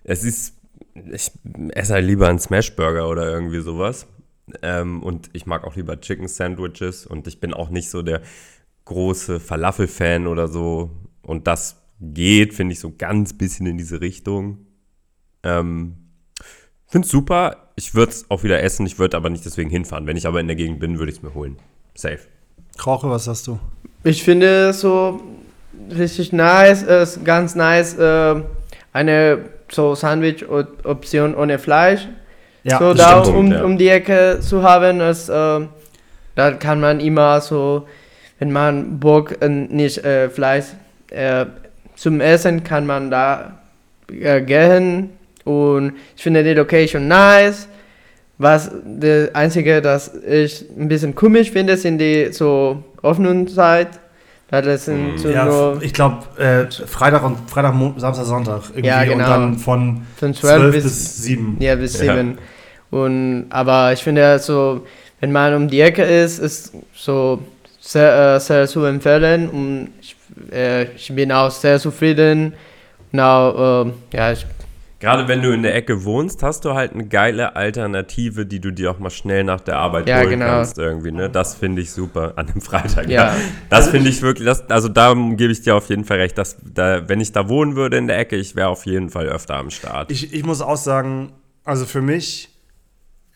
[0.05, 0.55] Es ist.
[1.13, 1.31] Ich
[1.71, 4.07] esse halt lieber einen Smashburger oder irgendwie sowas.
[4.63, 8.23] Ähm, und ich mag auch lieber Chicken Sandwiches und ich bin auch nicht so der
[8.85, 10.91] große Falafel-Fan oder so.
[11.23, 14.59] Und das geht, finde ich, so ganz bisschen in diese Richtung.
[15.43, 15.97] Ähm,
[16.87, 17.69] finde es super.
[17.77, 18.87] Ich würde es auch wieder essen.
[18.87, 20.07] Ich würde aber nicht deswegen hinfahren.
[20.07, 21.57] Wenn ich aber in der Gegend bin, würde ich es mir holen.
[21.95, 22.19] Safe.
[22.79, 23.59] Krauche, was hast du?
[24.05, 25.21] Ich finde so
[25.91, 28.43] richtig nice, ist ganz nice, äh,
[28.93, 32.07] eine so Sandwich-Option ohne Fleisch.
[32.65, 33.37] Ja, so da stimmt.
[33.37, 33.65] um, Ja.
[33.65, 35.67] um die Ecke zu haben, ist, äh,
[36.35, 37.87] da kann man immer so,
[38.39, 40.67] wenn man Bock äh, nicht äh, Fleisch
[41.11, 41.47] äh,
[41.97, 43.59] zum Essen, kann man da
[44.13, 45.11] äh, gehen
[45.45, 47.69] und ich finde die Location nice.
[48.39, 53.89] Was das Einzige, das ich ein bisschen komisch finde, sind die so offenen Zeit.
[54.49, 58.63] Da das sind so Ja, nur ich glaube, äh, Freitag und Freitag, Samstag, Sonntag.
[58.71, 59.27] Irgendwie Ja, Und genau.
[59.29, 61.57] dann von von 12, 12 bis, bis 7.
[61.61, 62.15] Ja, bis Ja.
[62.15, 62.39] sieben.
[62.91, 64.87] Und, aber ich finde so,
[65.21, 67.41] wenn man um die Ecke ist, ist so
[67.81, 70.16] sehr, äh, sehr zu empfehlen und ich,
[70.53, 72.55] äh, ich bin auch sehr zufrieden.
[73.13, 74.47] Und auch, äh, ja, ich,
[74.99, 78.71] Gerade wenn du in der Ecke wohnst, hast du halt eine geile Alternative, die du
[78.71, 80.47] dir auch mal schnell nach der Arbeit Ja, holen genau.
[80.47, 81.13] kannst irgendwie.
[81.13, 81.29] Ne?
[81.29, 83.11] Das finde ich super an dem Freitag.
[83.11, 83.37] Ja.
[83.69, 86.57] Das finde ich wirklich, das, also da gebe ich dir auf jeden Fall recht, dass
[86.65, 89.57] da, wenn ich da wohnen würde in der Ecke, ich wäre auf jeden Fall öfter
[89.57, 90.11] am Start.
[90.11, 91.33] Ich, ich muss auch sagen,
[91.65, 92.49] also für mich,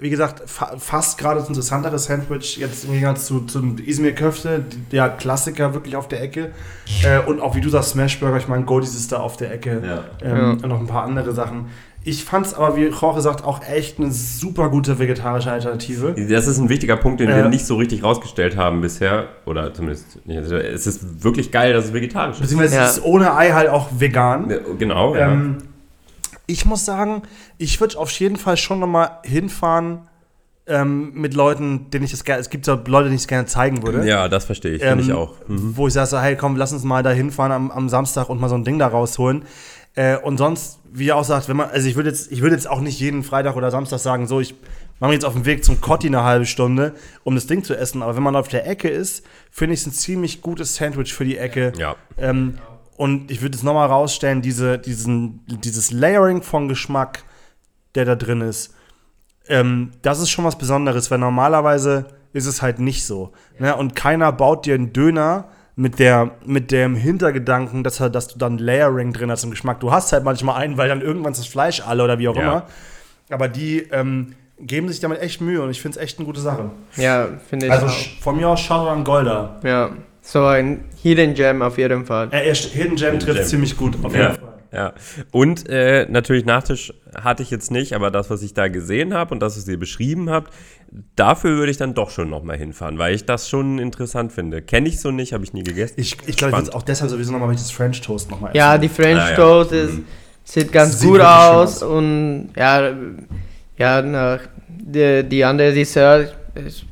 [0.00, 4.64] wie gesagt, fa fast gerade das interessantere Sandwich, jetzt im Gegensatz zu, zum Izmir Köfte,
[4.92, 6.50] der Klassiker wirklich auf der Ecke.
[7.04, 9.82] Äh, und auch wie du sagst, Smashburger, ich meine, Goldies ist da auf der Ecke.
[9.84, 10.04] Ja.
[10.28, 10.50] Ähm, Ja.
[10.52, 11.66] Und noch ein paar andere Sachen.
[12.02, 16.14] Ich fand es aber, wie Jorge sagt, auch echt eine super gute vegetarische Alternative.
[16.30, 17.48] Das ist ein wichtiger Punkt, den wir Ja.
[17.48, 19.24] nicht so richtig rausgestellt haben bisher.
[19.44, 20.38] Oder zumindest nicht.
[20.38, 22.40] Also Es ist wirklich geil, dass es vegetarisch ist.
[22.40, 22.84] Beziehungsweise Ja.
[22.86, 24.50] es ist ohne Ei halt auch vegan.
[24.78, 25.30] Genau, ja.
[25.30, 25.58] Ähm,
[26.50, 27.22] ich muss sagen,
[27.58, 30.08] ich würde auf jeden Fall schon nochmal hinfahren
[30.66, 33.46] ähm, mit Leuten, denen ich das gerne, es gibt so Leute, denen ich es gerne
[33.46, 34.06] zeigen würde.
[34.06, 35.34] ja, das verstehe ich, finde Ähm, ich auch.
[35.46, 35.76] Mhm.
[35.76, 38.40] Wo ich sage, so, hey, komm, lass uns mal da hinfahren am, am Samstag und
[38.40, 39.44] mal so ein Ding da rausholen.
[39.94, 42.54] Äh, und sonst, wie ihr auch sagt, wenn man, also ich würde jetzt, ich würde
[42.54, 44.54] jetzt auch nicht jeden Freitag oder Samstag sagen, so, ich
[45.00, 47.76] mache mich jetzt auf den Weg zum Cotti eine halbe Stunde, um das Ding zu
[47.76, 48.02] essen.
[48.02, 51.24] Aber wenn man auf der Ecke ist, finde ich es ein ziemlich gutes Sandwich für
[51.24, 51.72] die Ecke.
[51.78, 51.96] Ja.
[52.18, 52.58] Ähm,
[53.00, 57.24] und ich würde es nochmal rausstellen, diese, diesen, dieses Layering von Geschmack,
[57.94, 58.74] der da drin ist,
[59.48, 63.32] ähm, das ist schon was Besonderes, weil normalerweise ist es halt nicht so.
[63.58, 63.74] Ne?
[63.74, 68.38] Und keiner baut dir einen Döner mit, der, mit dem Hintergedanken, dass, er, dass du
[68.38, 69.80] dann Layering drin hast im Geschmack.
[69.80, 72.36] Du hast halt manchmal einen, weil dann irgendwann ist das Fleisch alle oder wie auch
[72.36, 72.42] Ja.
[72.42, 72.66] immer.
[73.30, 76.40] Aber die ähm, geben sich damit echt Mühe und ich finde es echt eine gute
[76.42, 76.70] Sache.
[76.96, 77.96] ja, finde ich Also auch.
[78.20, 79.58] von mir aus Shoutout an Golda.
[79.64, 79.90] Ja,
[80.22, 82.28] so ein Hidden Gem auf jeden Fall.
[82.32, 83.46] Äh, er- Hidden Gem Hidden trifft Gem.
[83.46, 84.20] ziemlich gut, auf Ja.
[84.22, 84.46] jeden Fall.
[84.72, 84.92] Ja.
[85.32, 89.34] Und äh, natürlich Nachtisch hatte ich jetzt nicht, aber das, was ich da gesehen habe
[89.34, 90.52] und das, was ihr beschrieben habt,
[91.16, 94.62] dafür würde ich dann doch schon nochmal hinfahren, weil ich das schon interessant finde.
[94.62, 95.94] Kenne ich so nicht, habe ich nie gegessen.
[95.96, 98.52] Ich, ich glaube, ich würde auch deshalb sowieso nochmal, weil ich das French Toast nochmal
[98.54, 99.36] Ja, die French Ah, ja.
[99.36, 99.98] Toast ist,
[100.44, 101.82] sieht ganz Sieht gut aus aus.
[101.82, 102.92] und ja,
[103.76, 106.86] ja na, die, die andere Dessert, ich,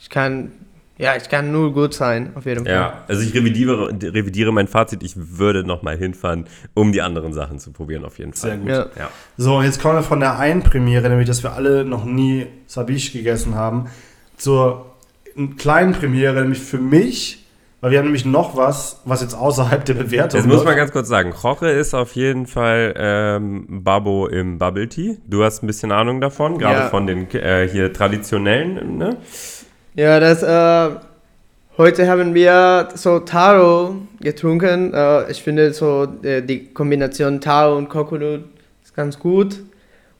[0.00, 0.52] ich kann,
[1.00, 2.74] ja, ich kann nur gut sein, auf jeden Fall.
[2.74, 7.58] Ja, also ich revidiere, revidiere mein Fazit, ich würde nochmal hinfahren, um die anderen Sachen
[7.58, 8.50] zu probieren, auf jeden Fall.
[8.50, 8.68] Sehr gut.
[8.68, 8.86] Ja.
[8.96, 9.10] Ja.
[9.36, 12.46] So, und jetzt kommen wir von der einen Premiere, nämlich dass wir alle noch nie
[12.66, 13.86] Sabiche gegessen haben,
[14.36, 14.86] zur
[15.58, 17.46] kleinen Premiere, nämlich für mich,
[17.80, 20.66] weil wir haben nämlich noch was, was jetzt außerhalb der Bewertung Jetzt muss läuft.
[20.66, 25.16] man ganz kurz sagen, Roche ist auf jeden Fall ähm, Babbo im Bubble Tea.
[25.26, 26.88] Du hast ein bisschen Ahnung davon, gerade Ja.
[26.90, 29.16] von den äh, hier traditionellen, ne?
[29.94, 30.90] Ja, das, äh,
[31.76, 34.94] heute haben wir so Taro getrunken.
[34.94, 38.44] Äh, ich finde so äh, die Kombination Taro und Coconut
[38.84, 39.60] ist ganz gut.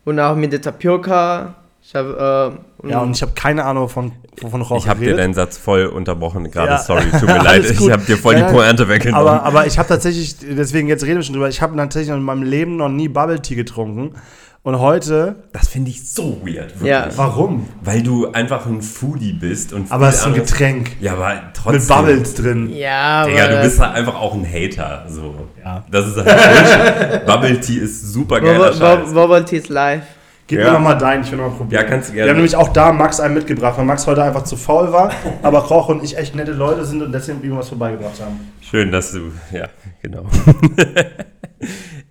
[0.05, 1.55] Und auch mit der Tapioca.
[1.83, 2.55] Ich habe,
[2.85, 5.57] äh, Ja, und ich habe keine Ahnung, von, wovon Roche Ich habe dir deinen Satz
[5.57, 6.79] voll unterbrochen gerade, Ja.
[6.79, 9.27] sorry, tut mir leid, ich habe dir voll Ja, die Pointe weggenommen.
[9.27, 12.23] Aber, aber ich habe tatsächlich, deswegen jetzt reden wir schon drüber, ich habe tatsächlich in
[12.23, 14.15] meinem Leben noch nie Bubble Tea getrunken.
[14.63, 16.91] Und heute, das finde ich so weird, wirklich.
[16.91, 17.09] Ja.
[17.17, 17.67] warum?
[17.83, 21.41] Weil du einfach ein Foodie bist und Aber es ist ein anderes- Getränk Ja, aber
[21.55, 21.73] trotzdem.
[21.81, 22.71] mit Bubbles drin.
[22.77, 25.07] ja, Digga, aber du bist halt einfach auch ein Hater.
[25.09, 25.35] So.
[25.65, 25.83] Ja.
[25.91, 27.25] Das ist halt.
[27.27, 29.15] Bubble Tea ist super geiler Scheiß.
[29.15, 30.03] Bubble Tea ist live.
[30.47, 30.67] Gib Ja.
[30.67, 31.83] mir noch mal deinen, ich will noch mal probieren.
[31.83, 32.27] Ja, kannst du gerne.
[32.27, 35.11] Wir haben nämlich auch da Max einen mitgebracht, weil Max heute einfach zu faul war,
[35.43, 38.39] aber Koch und ich echt nette Leute sind und deswegen ihm was vorbeigebracht haben.
[38.61, 39.33] Schön, dass du.
[39.53, 39.69] Ja,
[40.03, 40.27] genau.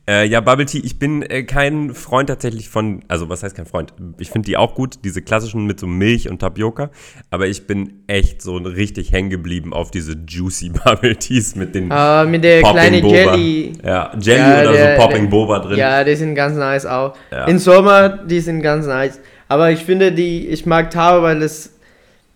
[0.10, 3.04] äh, ja, Bubble Tea, ich bin äh, kein Freund tatsächlich von.
[3.08, 3.94] Also, was heißt kein Freund?
[4.18, 6.90] Ich finde die auch gut, diese klassischen mit so Milch und Tapioca.
[7.30, 11.92] Aber ich bin echt so richtig hängen geblieben auf diese juicy Bubble Teas mit den.
[11.92, 13.16] Äh, mit der Popping kleinen Boba.
[13.16, 13.74] Jelly.
[13.84, 15.78] Ja, Jelly Ja, oder der- so Popping der- Boba drin.
[15.78, 17.16] Ja, die sind ganz nice auch.
[17.32, 17.46] Ja.
[17.46, 19.20] Im Sommer, die sind ganz nice.
[19.48, 21.72] Aber ich finde die, ich mag Taro, weil es,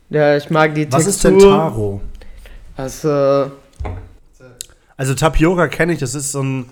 [0.10, 1.40] ja, ich mag die Was ist Textur.
[1.40, 2.02] denn Taro?
[2.78, 3.52] Also,
[4.96, 6.66] Also Tapioca kenne ich, das ist so ein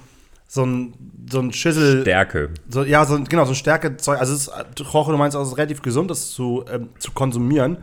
[0.53, 0.93] so ein
[1.31, 2.49] so ein Schüssel, Stärke.
[2.67, 4.19] so, ja, so genau, so ein Stärkezeug.
[4.19, 7.13] Also es ist, Koch, du meinst auch, es ist relativ gesund, das zu, ähm, zu
[7.13, 7.77] konsumieren.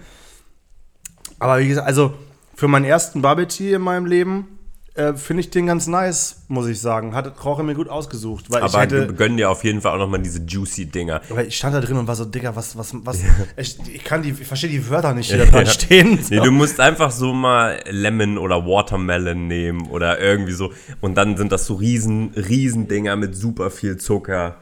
[1.39, 2.13] Aber wie gesagt, also
[2.55, 4.58] für meinen ersten Bubble Tea in meinem Leben
[4.99, 7.15] äh, finde ich den ganz nice, muss ich sagen.
[7.15, 9.99] Hat Koch mir gut ausgesucht, weil ich Aber hätte gönn dir auf jeden Fall auch
[9.99, 11.21] nochmal diese juicy Dinger.
[11.29, 13.21] Weil ich stand da drin und war so, Digga, was, was, was,
[13.57, 16.19] ich, ich kann die, ich verstehe die Wörter nicht, die da dran stehen.
[16.29, 20.73] Nee, du musst einfach so mal Lemon oder Watermelon nehmen oder irgendwie so.
[21.01, 24.57] Und dann sind das so riesen, riesen Dinger mit super viel Zucker.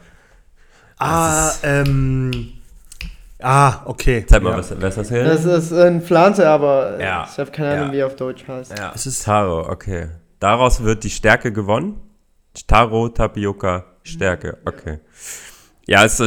[0.99, 2.53] ah, ähm,
[3.39, 4.25] ah, okay.
[4.27, 4.57] Zeig mal, ja.
[4.57, 7.27] was, was das hier das ist eine Pflanze, aber Ja.
[7.31, 7.93] ich habe keine Ahnung, Ja.
[7.93, 8.77] wie auf Deutsch heißt.
[8.77, 10.07] Ja, Es ist- Taro, okay.
[10.39, 11.99] Daraus wird die Stärke gewonnen.
[12.67, 14.99] Taro, Tapioca, Stärke, okay.
[15.89, 16.25] Ja, es äh,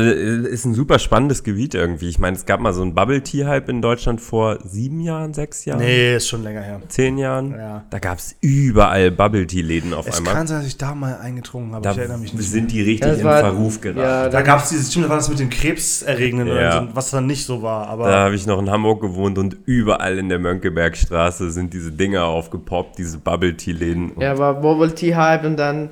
[0.49, 2.09] ist ein super spannendes Gebiet irgendwie.
[2.09, 5.81] Ich meine, es gab mal so einen Bubble-Tea-Hype in Deutschland vor sieben Jahren, sechs Jahren,
[5.81, 6.81] Nee, ist schon länger her.
[6.89, 7.51] zehn Jahren.
[7.53, 7.85] Ja.
[7.91, 10.33] Da gab es überall Bubble-Tea-Läden auf Es einmal.
[10.33, 11.85] kann sein, dass ich da mal eingetrunken habe.
[11.85, 12.51] Da ich erinnere mich nicht.
[12.51, 14.01] sind die richtig Das in war- Verruf geraten.
[14.01, 16.55] Ja, Da gab es dieses, stimmt, da war das mit den Krebserregenden, Ja.
[16.55, 17.87] oder so, was dann nicht so war.
[17.89, 21.93] Aber Da habe ich noch in Hamburg gewohnt und überall in der Mönckebergstraße sind diese
[21.93, 24.13] Dinger aufgepoppt, diese Bubble-Tea-Läden.
[24.19, 25.91] ja, war Bubble Tea Hype und dann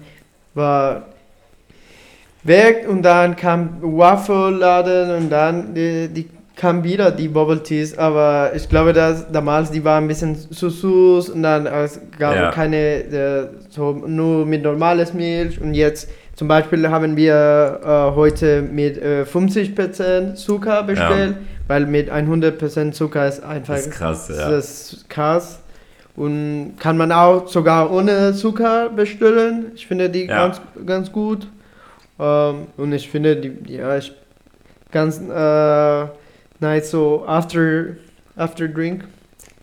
[0.55, 1.05] war
[2.49, 8.51] weg und dann kam Waffle-Laden und dann die, die kam wieder die Bubble Teas, aber
[8.55, 12.51] ich glaube, dass damals die waren ein bisschen zu süß und dann es gab Ja.
[12.51, 18.63] keine äh, so nur mit normales Milch und jetzt zum Beispiel haben wir äh, heute
[18.63, 21.37] mit äh, 50% Zucker bestellt,
[21.69, 24.51] weil mit 100% Zucker ist einfach Das ist krass, ja.
[24.51, 25.61] das ist krass.
[26.17, 29.67] Und kann man auch sogar ohne Zucker bestellen.
[29.77, 30.47] Ich finde die Ja.
[30.49, 31.47] ganz, ganz gut.
[32.19, 34.13] Ähm, und ich finde die, ja, ich,
[34.91, 36.07] ganz äh,
[36.61, 37.97] nice so after,
[38.37, 39.05] after drink.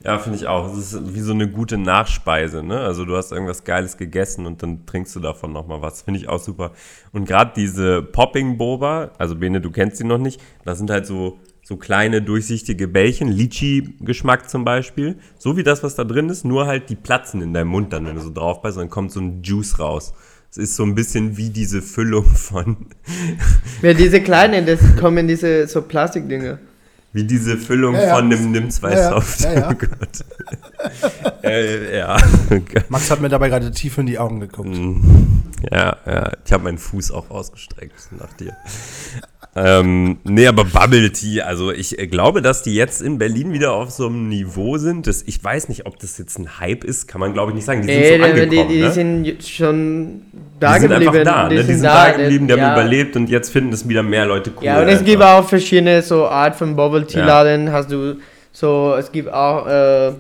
[0.06, 0.72] Ja, finde ich auch.
[0.72, 2.80] Es ist wie so eine gute Nachspeise, ne?
[2.80, 6.04] Also du hast irgendwas Geiles gegessen und dann trinkst du davon nochmal was.
[6.04, 6.74] Finde ich auch super.
[7.12, 11.08] Und gerade diese Popping Boba, also Bene, du kennst die noch nicht, das sind halt
[11.08, 15.18] so, so kleine durchsichtige Bällchen, Litchi-Geschmack zum Beispiel.
[15.40, 18.06] So wie das, was da drin ist, nur halt die platzen in deinem Mund dann,
[18.06, 20.14] wenn du so drauf beißt, dann kommt so ein Juice raus.
[20.58, 22.78] Es ist so ein bisschen wie diese Füllung von,
[23.82, 26.60] Ja, diese kleinen, das kommen diese so Plastikdinge.
[27.16, 28.16] Wie diese Füllung Ja, ja.
[28.16, 29.10] von einem Nimm 2 Ja, ja.
[29.10, 29.40] Soft.
[29.40, 29.70] Ja, ja.
[29.72, 31.44] Oh Gott.
[31.44, 32.18] äh, ja.
[32.90, 34.68] Max hat mir dabei gerade tief in die Augen geguckt.
[34.68, 36.32] Mm, Ja, ja.
[36.46, 38.54] Ich habe meinen Fuß auch ausgestreckt nach dir.
[39.58, 43.72] Ähm, nee, aber Bubble Tea, also ich äh, glaube, dass die jetzt in Berlin wieder
[43.72, 45.08] auf so einem Niveau sind.
[45.08, 47.66] Das, ich weiß nicht, ob das jetzt ein Hype ist, kann man glaube ich nicht
[47.66, 47.82] sagen.
[47.82, 48.92] Die sind Ey, so angekommen, die, die ne?
[48.92, 50.22] sind schon
[50.60, 51.18] da die sind geblieben.
[51.18, 51.56] einfach da, ne?
[51.56, 52.60] die, sind da, da geblieben, die ja.
[52.62, 54.66] haben überlebt und jetzt finden es wieder mehr Leute cool.
[54.66, 57.72] Ja, und es gibt auch verschiedene so Art von Bubble Tea Ja.
[57.72, 58.16] Hast du
[58.52, 60.14] so, es gibt auch äh,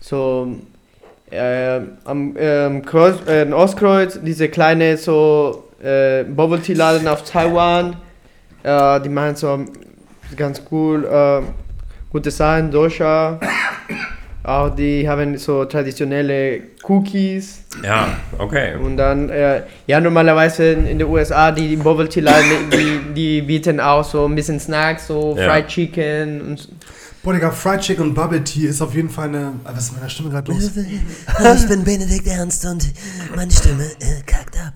[0.00, 0.56] so
[1.30, 7.96] äh, am ähm, Kreuz, äh, Ostkreuz diese kleine so äh, Bubble Tea Laden auf Taiwan.
[8.64, 9.64] Die machen so
[10.36, 11.42] ganz cool, äh,
[12.10, 13.40] gute Sachen, Dosha.
[14.44, 17.60] Auch die haben so traditionelle Cookies.
[17.84, 18.74] Ja, okay.
[18.76, 23.14] Und dann, äh, ja, normalerweise in, in den USA, die, die Bubble Tea Laden, die,
[23.14, 25.48] die bieten auch so ein bisschen Snacks, so Ja.
[25.52, 26.68] Fried Chicken und so.
[27.22, 29.52] Boah, Digga, Fried Chicken und Bubble Tea ist auf jeden Fall eine.
[29.62, 30.70] Was ist mit meiner Stimme gerade los?
[31.56, 32.84] Ich bin Benedikt Ernst und
[33.36, 34.72] meine Stimme äh, kackt ab.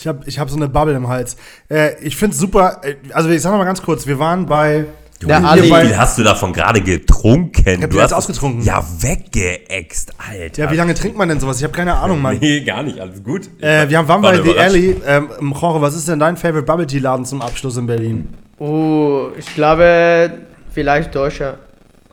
[0.00, 1.36] Ich habe ich hab so eine Bubble im Hals.
[1.70, 2.80] Äh, ich finde es super.
[2.82, 4.86] äh, Also, ich sag mal ganz kurz: Wir waren bei.
[5.28, 5.62] Der Wie Ali.
[5.62, 7.82] viel hast du davon gerade getrunken?
[7.82, 8.62] hab du hast ausgetrunken.
[8.62, 10.64] Ja, weggeext, Alter.
[10.64, 11.58] Ja, wie lange trinkt man denn sowas?
[11.58, 12.38] Ich habe keine Ahnung, Mann.
[12.40, 13.48] Nee, gar nicht, alles gut.
[13.60, 14.58] Äh, wir haben, waren War bei The.
[14.58, 14.96] Alley.
[15.06, 15.28] Ähm,
[15.60, 18.28] Jorge, was ist denn dein Favorite Bubble Tea Laden zum Abschluss in Berlin?
[18.58, 20.30] Oh, ich glaube,
[20.70, 21.58] vielleicht Deutscher.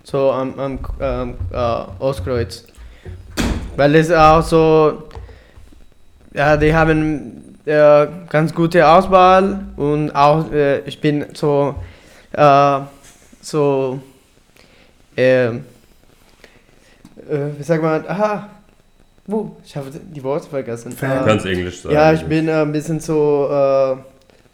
[0.04, 1.58] So am, am ähm, äh,
[2.00, 2.66] Ostkreuz.
[3.76, 5.04] Weil es auch so,
[6.34, 11.76] ja, die haben äh, ganz gute Auswahl und auch, äh, ich bin so,
[12.34, 12.80] äh,
[13.42, 14.00] so,
[15.16, 15.64] ähm,
[17.30, 18.50] äh, wie sagt man, aha,
[19.28, 19.56] wo?
[19.64, 20.92] Ich habe die Worte vergessen.
[20.92, 21.96] Äh, kannst Englisch sagen.
[21.96, 23.98] ja, ich bin äh, ein bisschen so äh,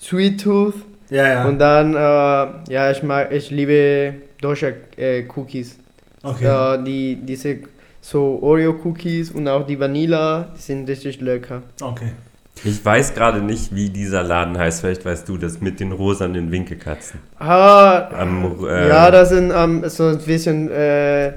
[0.01, 0.75] Sweet Tooth.
[1.09, 1.45] Ja, ja.
[1.45, 5.77] Und dann, äh, ja, ich mag, ich liebe deutsche äh, Cookies.
[6.23, 6.45] okay.
[6.79, 7.59] Äh, die, diese
[8.01, 11.63] so Oreo-Cookies und auch die Vanilla, die sind richtig lecker.
[11.81, 12.11] okay.
[12.63, 14.81] Ich weiß gerade nicht, wie dieser Laden heißt.
[14.81, 17.19] Vielleicht weißt du das mit den rosanen Winkelkatzen.
[17.37, 21.27] Ah, Am, äh, ja, das sind ähm, so ein bisschen, äh,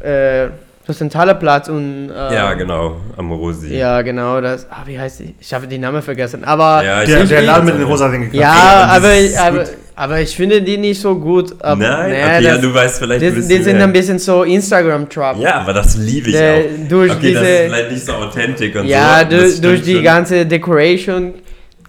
[0.00, 0.48] äh,
[0.86, 3.76] das zentrale Platz und, äh, Ja, genau, am Rosi.
[3.76, 5.34] Ja, genau, das, ah, wie heißt die?
[5.38, 8.32] Ich habe den Namen vergessen, aber, Ja, ich Der, der Laden mit den rosa Winkeln.
[8.34, 9.64] ja, aber, aber.
[9.98, 11.54] Aber ich finde die nicht so gut.
[11.60, 14.44] Aber, Nein, nee, okay, ja, das- du weißt vielleicht die, die sind ein bisschen so
[14.44, 15.36] Instagram-Trap.
[15.38, 16.88] Ja, aber das liebe ich Der- auch.
[16.88, 19.36] durch okay, das diese- ist vielleicht nicht so authentisch und Ja, so.
[19.36, 20.04] das durch, durch die schon.
[20.04, 21.34] ganze Decoration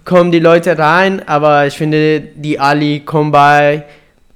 [0.04, 3.84] kommen die Leute rein, aber ich finde, die Ali Combine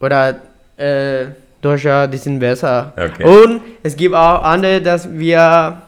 [0.00, 0.36] oder
[0.76, 1.26] äh,
[1.60, 2.92] Dosha, die sind besser.
[2.96, 3.24] Okay.
[3.24, 5.78] Und es gibt auch andere, dass wir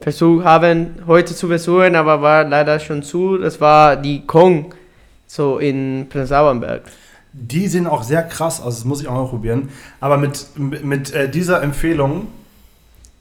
[0.00, 3.38] versucht haben, heute zu besuchen, aber war leider schon zu.
[3.38, 4.74] Das war die Kong,
[5.26, 6.82] so in Prenzlauenberg.
[7.36, 9.68] Die sehen auch sehr krass aus, das muss ich auch mal probieren.
[10.00, 12.28] Aber mit, mit äh, dieser Empfehlung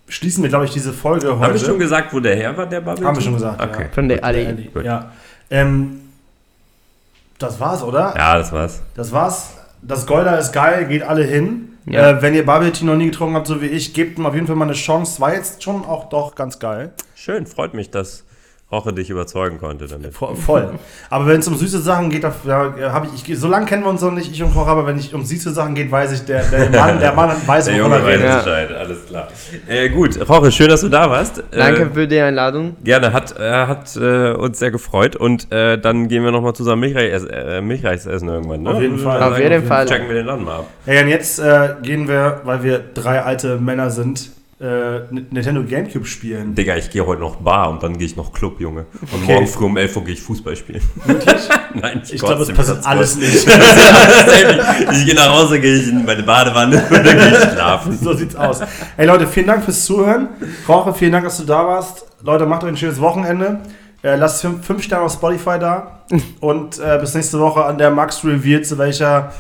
[0.07, 1.39] schließen wir, glaube ich, diese Folge heute.
[1.39, 3.59] Haben wir schon gesagt, wo der her war, der Bubble Haben wir schon gesagt.
[3.59, 3.87] Okay.
[3.91, 4.69] Von der Ali.
[4.83, 5.11] Ja.
[5.49, 6.01] Ähm,
[7.39, 8.13] das war's, oder?
[8.15, 8.81] Ja, das war's.
[8.95, 9.53] Das war's.
[9.81, 11.69] Das Golder ist geil, geht alle hin.
[11.85, 12.11] Ja.
[12.11, 14.35] Äh, wenn ihr Bubble Tea noch nie getrunken habt, so wie ich, gebt ihm auf
[14.35, 15.19] jeden Fall mal eine Chance.
[15.19, 16.91] War jetzt schon auch doch ganz geil.
[17.15, 18.23] Schön, freut mich, dass
[18.73, 20.13] Roche dich überzeugen konnte damit.
[20.13, 20.71] Vo- Voll.
[21.09, 23.83] aber wenn es um süße Sachen geht, da, da habe ich, ich, so lange kennen
[23.83, 26.11] wir uns noch nicht, ich und Koch, aber wenn es um süße Sachen geht, weiß
[26.13, 28.25] ich, der, der Mann, der Mann weiß, Der Junge weiß redet.
[28.25, 28.37] Ja.
[28.39, 29.27] Bescheid, alles klar.
[29.67, 31.43] Äh, gut, Roche, schön, dass du da warst.
[31.51, 32.75] Danke Äh, für die Einladung.
[32.83, 36.81] Gerne, hat, äh, hat äh, uns sehr gefreut und äh, dann gehen wir nochmal zusammen
[36.81, 38.63] Milchreis, äh, Milchreis essen irgendwann.
[38.63, 38.69] Ne?
[38.71, 39.21] Auf jeden Fall.
[39.21, 39.85] Auf jeden Fall.
[39.85, 40.67] Checken wir den Laden mal ab.
[40.87, 44.31] Ja, und jetzt äh, gehen wir, weil wir drei alte Männer sind,
[44.63, 46.55] äh, Nintendo Gamecube spielen.
[46.55, 48.85] Digga, ich gehe heute noch Bar und dann gehe ich noch Club, Junge.
[49.11, 49.33] Und Okay.
[49.33, 50.81] morgen früh um 11 Uhr gehe ich Fußball spielen.
[51.05, 51.49] Wirklich?
[51.73, 53.45] Nein, Ich glaube, das passiert alles nicht.
[53.45, 57.97] ich gehe nach Hause, gehe ich in meine Badewanne und dann gehe ich schlafen.
[58.01, 58.61] so sieht's aus.
[58.97, 60.29] Ey Leute, vielen Dank fürs Zuhören.
[60.67, 62.05] Roche, vielen Dank, dass du da warst.
[62.21, 63.59] Leute, macht euch ein schönes Wochenende.
[64.01, 66.03] Äh, lasst fünf, fünf Sterne auf Spotify da.
[66.39, 69.33] Und äh, bis nächste Woche an der Max Reveal, zu welcher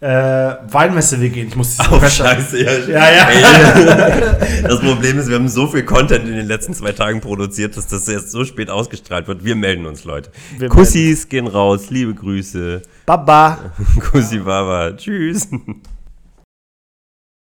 [0.00, 1.48] äh, Weinmesse wir gehen.
[1.48, 2.72] Ich muss diese Oh, scheiße, ja.
[2.86, 3.28] Ja, ja.
[3.28, 7.76] Ey, das Problem ist, wir haben so viel Content in den letzten zwei Tagen produziert,
[7.76, 9.44] dass das jetzt so spät ausgestrahlt wird.
[9.44, 10.30] Wir melden uns, Leute.
[10.56, 12.82] Wir Kussis gehen raus, liebe Grüße.
[13.06, 13.72] Baba.
[14.10, 14.92] Kussi Baba.
[14.96, 15.48] Tschüss.